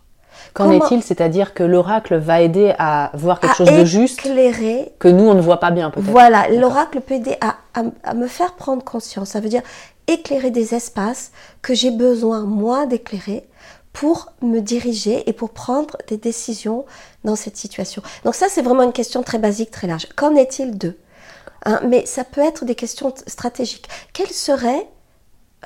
[0.53, 1.03] Qu'en est-il?
[1.03, 5.41] C'est-à-dire que l'oracle va aider à voir quelque chose de juste que nous, on ne
[5.41, 6.11] voit pas bien peut-être?
[6.11, 9.31] Voilà, l'oracle peut aider à, me faire prendre conscience.
[9.31, 9.63] Ça veut dire
[10.07, 13.49] éclairer des espaces que j'ai besoin, moi, d'éclairer
[13.97, 16.85] pour me diriger et pour prendre des décisions
[17.25, 18.03] dans cette situation.
[18.25, 20.07] Donc ça, c'est vraiment une question très basique, très large.
[20.15, 20.99] Qu'en est-il d'eux
[21.65, 23.89] hein, Mais ça peut être des questions stratégiques.
[24.13, 24.87] Quelle serait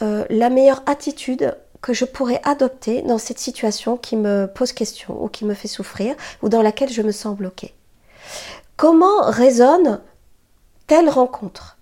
[0.03, 5.21] euh, la meilleure attitude que je pourrais adopter dans cette situation qui me pose question
[5.21, 7.75] ou qui me fait souffrir ou dans laquelle je me sens bloquée?
[8.77, 10.01] Comment résonne
[10.87, 11.79] telle rencontre?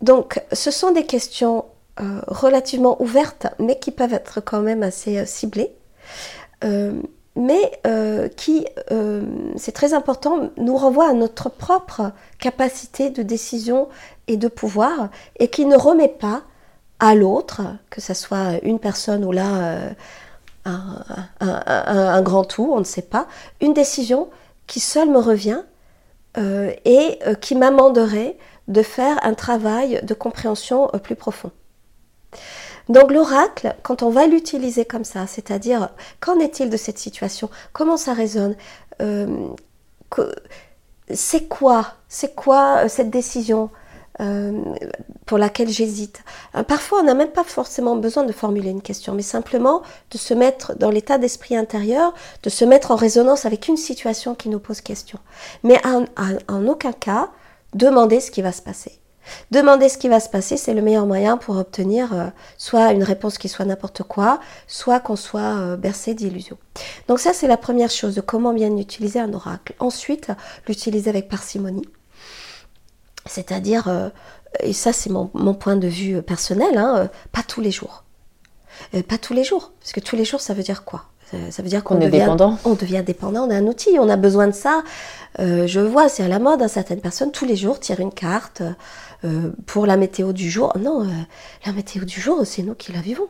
[0.00, 1.64] Donc, ce sont des questions
[2.00, 5.70] euh, relativement ouvertes, mais qui peuvent être quand même assez euh, ciblées,
[6.64, 7.00] euh,
[7.36, 7.80] mais
[8.36, 8.64] qui,
[9.56, 13.88] c'est très important, nous renvoient à notre propre capacité de décision
[14.28, 15.08] et de pouvoir,
[15.40, 16.42] et qui ne remet pas
[17.00, 19.90] à l'autre, que ce soit une personne ou là
[20.64, 23.26] un, grand tout, on ne sait pas,
[23.60, 24.28] une décision
[24.68, 25.62] qui seule me revient
[26.36, 28.38] et qui m'amenderait
[28.68, 31.50] de faire un travail de compréhension plus profond.
[32.88, 35.88] Donc l'oracle, quand on va l'utiliser comme ça, c'est-à-dire
[36.20, 37.48] qu'en est-il de cette situation?
[37.72, 38.56] Comment ça résonne?
[39.00, 39.48] Euh,
[41.12, 41.94] C'est quoi?
[42.08, 43.70] C'est quoi euh, cette décision
[44.20, 44.62] euh,
[45.26, 46.22] pour laquelle j'hésite?
[46.68, 50.34] Parfois, on n'a même pas forcément besoin de formuler une question, mais simplement de se
[50.34, 54.60] mettre dans l'état d'esprit intérieur, de se mettre en résonance avec une situation qui nous
[54.60, 55.18] pose question.
[55.62, 57.30] Mais en aucun cas,
[57.74, 59.00] demander ce qui va se passer.
[59.50, 62.26] Demander ce qui va se passer, c'est le meilleur moyen pour obtenir euh,
[62.58, 66.58] soit une réponse qui soit n'importe quoi, soit qu'on soit euh, bercé d'illusions.
[67.08, 69.74] Donc ça, c'est la première chose de comment bien utiliser un oracle.
[69.78, 70.30] Ensuite,
[70.66, 71.88] l'utiliser avec parcimonie.
[73.26, 74.08] C'est-à-dire, euh,
[74.60, 78.04] et ça c'est mon, point de vue personnel, hein, pas tous les jours.
[79.08, 81.06] pas tous les jours, parce que tous les jours, ça veut dire quoi?
[81.50, 82.58] Ça veut dire qu'on devient dépendant.
[82.64, 83.98] On devient dépendant d'un outil.
[83.98, 84.82] On a besoin de ça.
[85.38, 86.62] je vois, c'est à la mode.
[86.62, 88.62] Hein, certaines personnes tous les jours tirent une carte,
[89.24, 90.72] euh, pour la météo du jour.
[90.78, 91.06] Non, euh,
[91.64, 93.28] la météo du jour, c'est nous qui la vivons.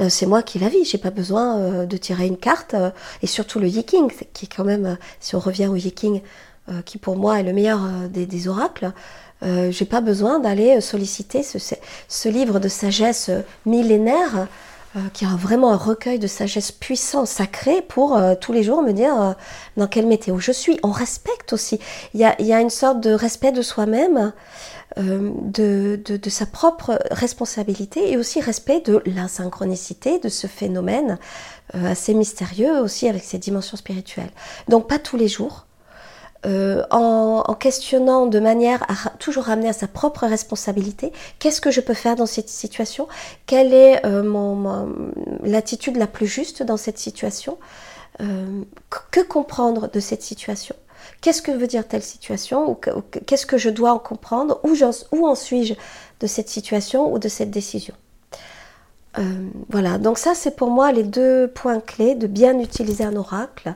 [0.00, 0.84] Euh, c'est moi qui la vis.
[0.84, 2.74] J'ai pas besoin de tirer une carte.
[3.22, 6.20] et surtout le yiking, qui est quand même, si on revient au yiking,
[6.84, 8.92] qui pour moi est le meilleur des, oracles.
[9.42, 11.58] j'ai pas besoin d'aller solliciter ce,
[12.08, 13.30] ce, livre de sagesse
[13.66, 14.48] millénaire
[15.12, 19.34] qui a vraiment un recueil de sagesse puissant, sacré, pour tous les jours me dire
[19.76, 20.78] dans quelle météo je suis.
[20.82, 21.80] On respecte aussi.
[22.14, 24.32] Il y a, une sorte de respect de soi-même
[24.96, 31.18] euh, de, de, sa propre responsabilité et aussi respect de l'insynchronicité de ce phénomène
[31.74, 34.30] euh, assez mystérieux aussi avec ses dimensions spirituelles.
[34.68, 35.66] Donc pas tous les jours.
[36.46, 41.80] Euh, en, questionnant de manière à toujours ramener à sa propre responsabilité, qu'est-ce que je
[41.80, 43.08] peux faire dans cette situation?
[43.46, 44.94] Quelle est mon,
[45.42, 47.58] l'attitude la plus juste dans cette situation?
[48.18, 50.76] Que comprendre de cette situation?
[51.20, 52.78] Qu'est-ce que veut dire telle situation?
[53.26, 54.60] Qu'est-ce que je dois en comprendre?
[54.62, 55.74] Où, en suis-je
[56.20, 57.94] de cette situation ou de cette décision?
[59.18, 59.22] Euh,
[59.68, 63.74] Voilà, donc ça c'est pour moi les deux points clés de bien utiliser un oracle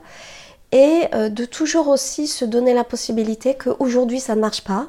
[0.71, 4.87] et euh, de toujours aussi se donner la possibilité qu'aujourd'hui ça ne marche pas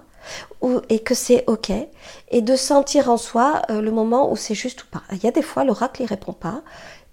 [0.91, 1.73] et que c'est ok
[2.31, 5.03] et de sentir en soi euh, le moment où c'est juste ou pas.
[5.13, 6.63] Il y a des fois l'oracle il répond pas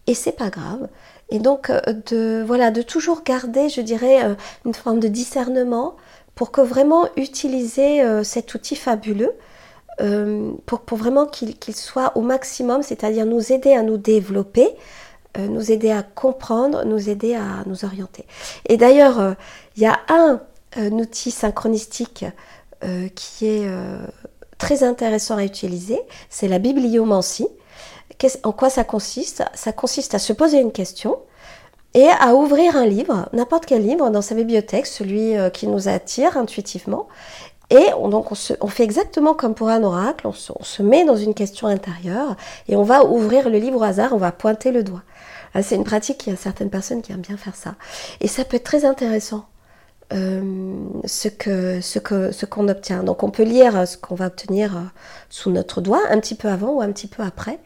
[0.05, 0.89] et c'est pas grave
[1.30, 5.97] et donc, euh, de, voilà, de toujours garder, je dirais, une forme de discernement
[6.36, 9.34] pour que vraiment utiliser cet outil fabuleux
[10.65, 14.70] pour, pour, vraiment qu'il soit au maximum, c'est-à-dire nous aider à nous développer,
[15.38, 18.25] nous aider à comprendre, nous aider à nous orienter.
[18.67, 19.35] Et d'ailleurs,
[19.75, 20.41] il y a un,
[20.91, 22.25] outil synchronistique
[23.15, 23.69] qui est
[24.57, 27.47] très intéressant à utiliser, c'est la bibliomancie
[28.43, 29.43] en quoi ça consiste?
[29.53, 31.17] Ça consiste à se poser une question
[31.93, 35.88] et à ouvrir un livre, n'importe quel livre, dans sa bibliothèque, celui euh, qui nous
[35.88, 37.07] attire intuitivement.
[37.69, 41.33] Et on, donc on, fait exactement comme pour un oracle, on se, met dans une
[41.33, 42.38] question intérieure
[42.69, 45.01] et on va ouvrir le livre au hasard, on va pointer le doigt.
[45.58, 47.76] Ah, c'est une pratique, il y a certaines personnes qui aiment bien faire ça.
[48.22, 49.45] Et ça peut être très intéressant.
[50.14, 53.03] Euh, ce que qu'on obtient.
[53.03, 54.82] Donc on peut lire ce qu'on va obtenir euh,
[55.30, 57.60] sous notre doigt un petit peu avant ou un petit peu après,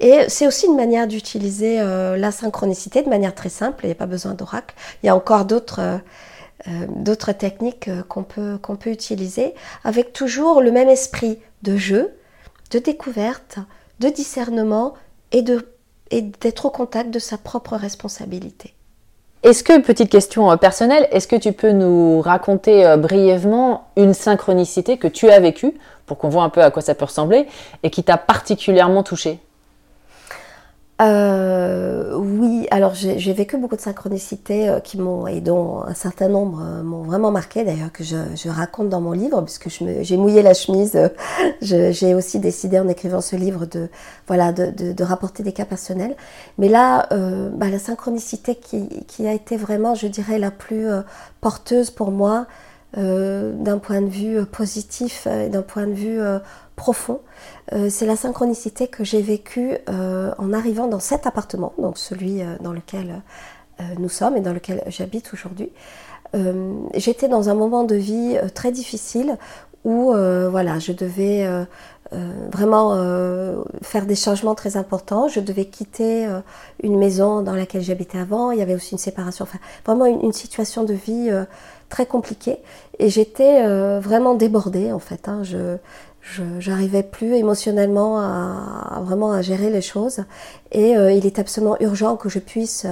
[0.00, 3.92] et c'est aussi une manière d'utiliser euh, la synchronicité de manière très simple, il n'y
[3.92, 4.74] a pas besoin d'oracle.
[5.02, 5.98] Il y a encore d'autres euh,
[6.68, 12.12] euh, techniques qu'on peut, qu'on peut utiliser avec toujours le même esprit de jeu,
[12.70, 13.58] de découverte,
[14.00, 14.94] de discernement
[15.32, 15.42] et
[16.10, 18.74] d'être au contact de sa propre responsabilité.
[19.42, 25.08] Est-ce que, petite question personnelle, est-ce que tu peux nous raconter brièvement une synchronicité que
[25.08, 25.74] tu as vécue,
[26.06, 27.46] pour qu'on voit un peu à quoi ça peut ressembler,
[27.82, 29.40] et qui t'a particulièrement touchée?
[31.02, 36.28] Euh, oui, alors j'ai vécu beaucoup de synchronicités euh, qui m'ont et dont un certain
[36.28, 40.16] nombre euh, m'ont vraiment marqué d'ailleurs que je, je, raconte dans mon livre puisque j'ai
[40.16, 40.96] mouillé la chemise.
[41.60, 43.88] j'ai aussi décidé en écrivant ce livre de
[44.28, 46.14] voilà de, de, de rapporter des cas personnels.
[46.58, 50.86] Mais là, bah, la synchronicité qui, qui, a été vraiment, je dirais, la plus
[51.40, 52.46] porteuse pour moi
[52.96, 56.20] d'un point de vue positif et d'un point de vue
[56.76, 57.20] profond.
[57.72, 62.42] Euh, c'est la synchronicité que j'ai vécue euh, en arrivant dans cet appartement, donc celui
[62.42, 63.22] euh, dans lequel
[63.98, 65.72] nous sommes et dans lequel j'habite aujourd'hui.
[66.94, 69.36] J'étais dans un moment de vie très difficile
[69.84, 71.44] où voilà, je devais
[72.52, 72.94] vraiment
[73.82, 75.26] faire des changements très importants.
[75.26, 76.28] Je devais quitter
[76.84, 78.52] une maison dans laquelle j'habitais avant.
[78.52, 81.32] Il y avait aussi une séparation, enfin vraiment une, situation de vie
[81.94, 82.58] très compliquée.
[82.98, 83.66] Et j'étais
[84.00, 85.28] vraiment débordée en fait.
[85.28, 85.42] Hein.
[85.42, 85.78] Je,
[86.58, 90.24] j'arrivais plus émotionnellement à, vraiment à gérer les choses
[90.72, 92.86] et euh, il est absolument urgent que je puisse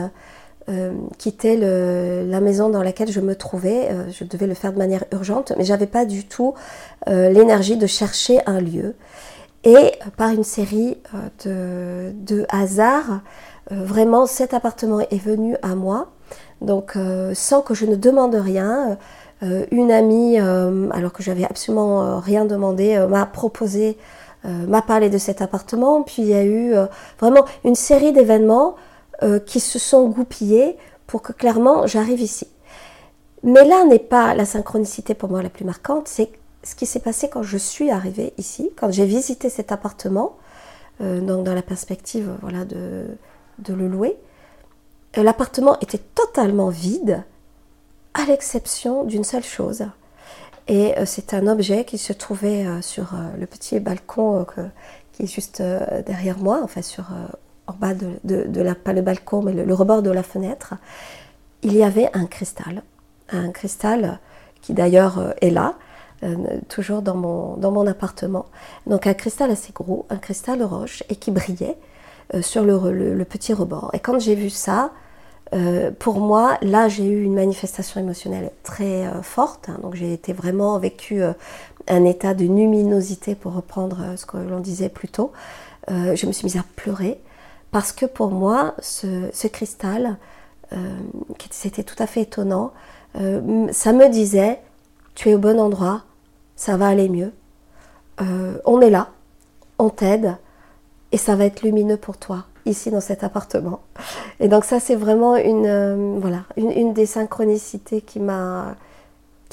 [0.68, 3.90] euh, quitter la maison dans laquelle je me trouvais.
[3.90, 6.54] Euh, je devais le faire de manière urgente, mais j'avais pas du tout
[7.06, 8.94] l'énergie de chercher un lieu.
[9.64, 10.98] Et par une série
[11.44, 13.20] de, de hasards,
[13.70, 16.10] vraiment cet appartement est venu à moi.
[16.62, 16.96] Donc
[17.34, 18.98] sans que je ne demande rien,
[19.42, 23.96] euh, une amie, euh, alors que j'avais absolument euh, rien demandé, m'a proposé,
[24.44, 26.02] m'a parlé de cet appartement.
[26.02, 26.74] Puis il y a eu
[27.20, 28.74] vraiment une série d'événements
[29.46, 32.48] qui se sont goupillés pour que clairement j'arrive ici.
[33.44, 36.32] Mais là n'est pas la synchronicité pour moi la plus marquante, c'est
[36.64, 40.36] ce qui s'est passé quand je suis arrivée ici, quand j'ai visité cet appartement,
[41.00, 43.06] euh, donc dans la perspective voilà, de
[43.68, 44.16] le louer.
[45.18, 47.22] Euh, l'appartement était totalement vide,
[48.14, 49.86] à l'exception d'une seule chose.
[50.68, 54.46] Et euh, c'est un objet qui se trouvait sur le petit balcon
[55.12, 55.62] qui est juste
[56.06, 57.06] derrière moi, enfin sur,
[57.66, 60.74] en bas de, de, la, pas le balcon, mais le rebord de la fenêtre.
[61.62, 62.82] Il y avait un cristal,
[63.30, 64.20] un cristal
[64.60, 65.74] qui d'ailleurs est là,
[66.24, 66.36] euh,
[66.68, 68.46] toujours dans mon, dans mon appartement.
[68.86, 71.76] Donc un cristal assez gros, un cristal roche, et qui brillait
[72.34, 73.90] euh, sur le, petit rebord.
[73.92, 74.92] Et quand j'ai vu ça,
[75.54, 79.68] euh, pour moi, là, j'ai eu une manifestation émotionnelle très forte.
[79.68, 79.78] Hein.
[79.82, 81.22] donc j'ai été vraiment vécu
[81.88, 85.32] un état de luminosité, pour reprendre ce que l'on disait plus tôt.
[85.88, 87.20] je me suis mise à pleurer
[87.70, 90.16] parce que pour moi, ce, cristal,
[91.50, 92.72] c'était tout à fait étonnant,
[93.14, 94.60] ça me disait,
[95.14, 96.02] tu es au bon endroit,
[96.56, 97.32] ça va aller mieux.
[98.20, 99.08] Euh, on est là,
[99.78, 100.36] on t'aide
[101.10, 103.80] et ça va être lumineux pour toi ici dans cet appartement.
[104.40, 108.76] Et donc ça c'est vraiment une, euh, voilà, une, des synchronicités qui m'a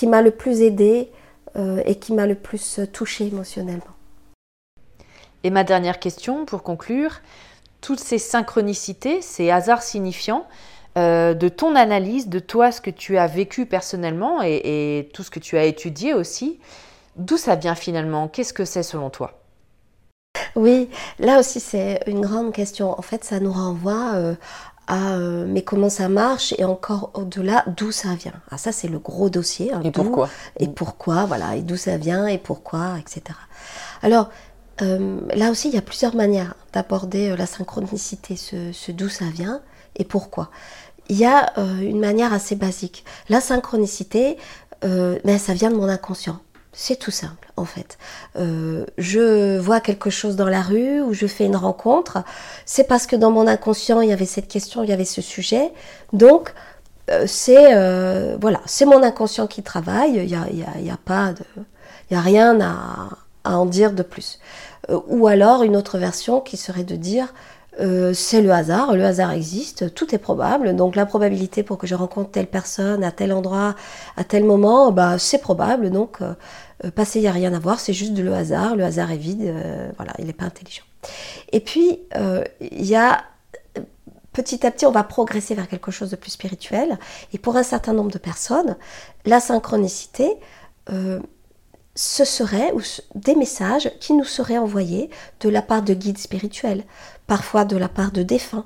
[0.01, 1.11] le plus aidée
[1.55, 3.83] euh, et qui m'a le plus touchée émotionnellement.
[5.43, 7.21] Et ma dernière question pour conclure,
[7.81, 10.45] toutes ces synchronicités, ces hasards signifiants,
[10.97, 15.39] de ton analyse, de toi, ce que tu as vécu personnellement et tout ce que
[15.39, 16.59] tu as étudié aussi,
[17.19, 18.29] D'où ça vient finalement?
[18.29, 19.38] Qu'est-ce que c'est selon toi?
[20.55, 20.89] Oui,
[21.19, 22.97] là aussi c'est une grande question.
[22.97, 24.35] En fait, ça nous renvoie euh,
[24.87, 28.33] à euh, mais comment ça marche et encore au-delà d'où ça vient.
[28.51, 29.71] Ah ça c'est le gros dossier.
[29.71, 30.29] Hein, et pourquoi
[30.59, 33.37] Et pourquoi, voilà, et d'où ça vient et pourquoi, etc.
[34.01, 34.29] Alors
[34.81, 39.61] euh, là aussi il y a plusieurs manières d'aborder la synchronicité, ce, d'où ça vient
[39.95, 40.49] et pourquoi.
[41.09, 43.03] Il y a une manière assez basique.
[43.29, 44.37] La synchronicité,
[44.83, 46.39] ben, ça vient de mon inconscient.
[46.81, 47.97] C'est tout simple en fait.
[48.37, 52.23] Euh, je vois quelque chose dans la rue ou je fais une rencontre,
[52.65, 55.21] c'est parce que dans mon inconscient il y avait cette question, il y avait ce
[55.21, 55.73] sujet.
[56.13, 56.53] Donc
[57.11, 60.13] euh, c'est euh, voilà, c'est mon inconscient qui travaille.
[60.15, 61.33] Il n'y a, y a, pas
[62.11, 63.09] a rien à,
[63.43, 64.39] en dire de plus.
[64.87, 67.33] ou alors une autre version qui serait de dire
[68.13, 71.95] c'est le hasard, le hasard existe, tout est probable, donc la probabilité pour que je
[71.95, 73.73] rencontre telle personne à tel endroit,
[74.17, 76.19] à tel moment, bah, c'est probable, donc
[76.95, 79.41] passer, il n'y a rien à voir, c'est juste le hasard, le hasard est vide,
[79.41, 80.83] euh, voilà, il n'est pas intelligent.
[81.51, 83.23] Et puis, euh, il y a
[84.33, 86.97] petit à petit, on va progresser vers quelque chose de plus spirituel.
[87.33, 88.77] Et pour un certain nombre de personnes,
[89.25, 90.37] la synchronicité,
[91.95, 92.71] ce serait
[93.15, 95.09] des messages qui nous seraient envoyés
[95.41, 96.83] de la part de guides spirituels,
[97.27, 98.65] parfois de la part de défunts,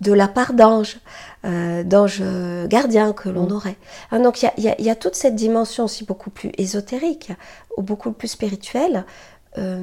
[0.00, 0.98] de la part d'anges,
[1.44, 2.22] euh, d'anges
[2.66, 3.52] gardiens que l'on mm.
[3.52, 3.76] aurait.
[4.10, 7.32] Hein, donc il y, a, toute cette dimension aussi beaucoup plus ésotérique
[7.76, 9.04] ou beaucoup plus spirituelle.
[9.58, 9.80] Euh,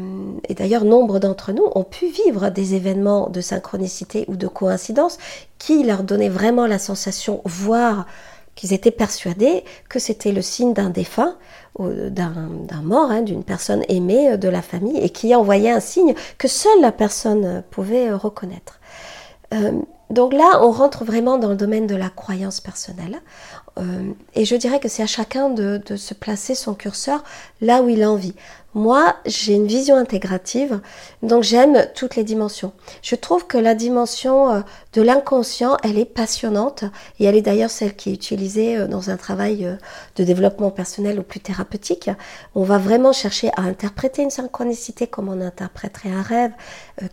[0.48, 5.18] et d'ailleurs, nombre d'entre nous ont pu vivre des événements de synchronicité ou de coïncidence
[5.58, 8.06] qui leur donnaient vraiment la sensation, voire
[8.56, 11.36] qu'ils étaient persuadés que c'était le signe d'un défunt
[11.80, 16.48] d'un mort, hein, d'une personne aimée de la famille, et qui envoyait un signe que
[16.48, 18.80] seule la personne pouvait reconnaître.
[19.54, 19.72] Euh,
[20.14, 23.20] donc là, on rentre vraiment dans le domaine de la croyance personnelle.
[23.80, 27.24] Euh, et je dirais que c'est à chacun de, se placer son curseur
[27.62, 28.36] là où il a envie.
[28.76, 30.82] Moi, j'ai une vision intégrative,
[31.22, 32.74] donc j'aime toutes les dimensions.
[33.04, 34.62] Je trouve que la dimension euh,
[34.94, 36.84] de l'inconscient, elle est passionnante,
[37.20, 39.78] et elle est d'ailleurs celle qui est utilisée euh, dans un travail
[40.16, 42.10] de développement personnel ou plus thérapeutique.
[42.54, 46.52] On va vraiment chercher à interpréter une synchronicité comme on interpréterait un rêve,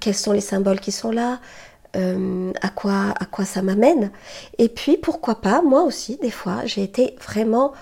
[0.00, 1.40] quels sont les symboles qui sont là,
[1.96, 4.10] euh, à, quoi, ça m'amène.
[4.58, 7.72] Et puis, pourquoi pas, moi aussi, des fois, j'ai été vraiment...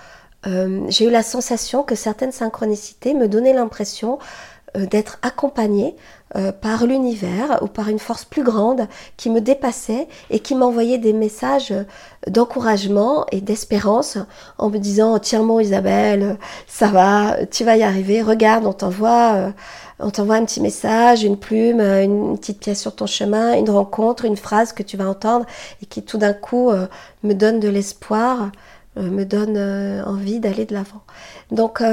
[0.47, 4.19] Euh, j'ai eu la sensation que certaines synchronicités me donnaient l'impression
[4.77, 5.95] euh, d'être accompagnée
[6.61, 8.87] par l'univers ou par une force plus grande
[9.17, 11.73] qui me dépassait et qui m'envoyait des messages
[12.27, 14.19] d'encouragement et d'espérance
[14.59, 16.37] en me disant tiens mon Isabelle
[16.67, 19.53] ça va tu vas y arriver regarde on t'envoie
[19.99, 23.69] on t'envoie un petit message, une plume, euh, une petite pièce sur ton chemin, une
[23.69, 25.45] rencontre, une phrase que tu vas entendre
[25.81, 26.87] et qui tout d'un coup euh,
[27.23, 28.51] me donne de l'espoir,
[28.97, 29.57] euh, me donne
[30.05, 31.01] envie d'aller de l'avant.
[31.51, 31.83] Donc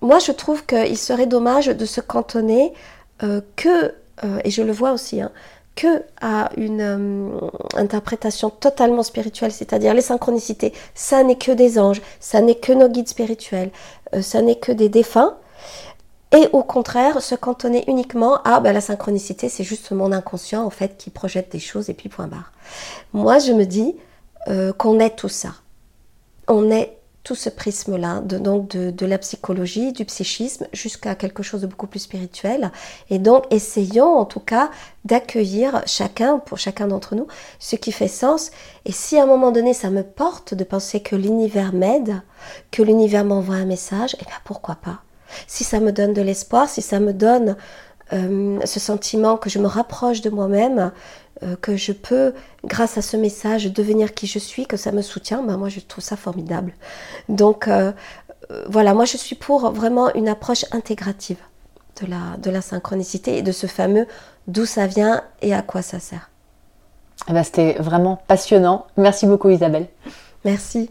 [0.00, 2.72] moi je trouve qu'il serait dommage de se cantonner
[3.56, 3.94] que,
[4.44, 5.30] et je le vois aussi, hein,
[5.76, 7.40] que à une
[7.74, 10.72] interprétation totalement spirituelle, c'est-à-dire les synchronicités.
[10.94, 13.70] Ça n'est que des anges, ça n'est que nos guides spirituels,
[14.20, 15.36] ça n'est que des défunts
[16.32, 20.70] et au contraire se cantonner uniquement à bah, la synchronicité, c'est juste mon inconscient en
[20.70, 22.52] fait qui projette des choses et puis point barre.
[23.12, 23.96] Moi je me dis
[24.48, 25.54] euh, qu'on est tout ça.
[26.48, 31.60] On est tout ce prisme-là, de, donc de, la psychologie, du psychisme, jusqu'à quelque chose
[31.60, 32.72] de beaucoup plus spirituel.
[33.10, 34.70] Et donc, essayons en tout cas
[35.04, 37.28] d'accueillir chacun, pour chacun d'entre nous,
[37.60, 38.50] ce qui fait sens.
[38.86, 42.22] Et si à un moment donné, ça me porte de penser que l'univers m'aide,
[42.72, 45.02] que l'univers m'envoie un message, eh bien pourquoi pas?
[45.46, 47.56] Si ça me donne de l'espoir, si ça me donne
[48.12, 50.92] euh, ce sentiment que je me rapproche de moi-même,
[51.42, 55.02] euh, que je peux, grâce à ce message, devenir qui je suis, que ça me
[55.02, 56.74] soutient, ben moi je trouve ça formidable.
[57.28, 57.92] Donc euh,
[58.68, 61.38] voilà, moi je suis pour vraiment une approche intégrative
[62.00, 64.06] de la, de la synchronicité et de ce fameux
[64.46, 66.30] d'où ça vient et à quoi ça sert.
[67.28, 68.86] Eh ben, C'était vraiment passionnant.
[68.96, 69.86] Merci beaucoup Isabelle.
[70.44, 70.90] Merci.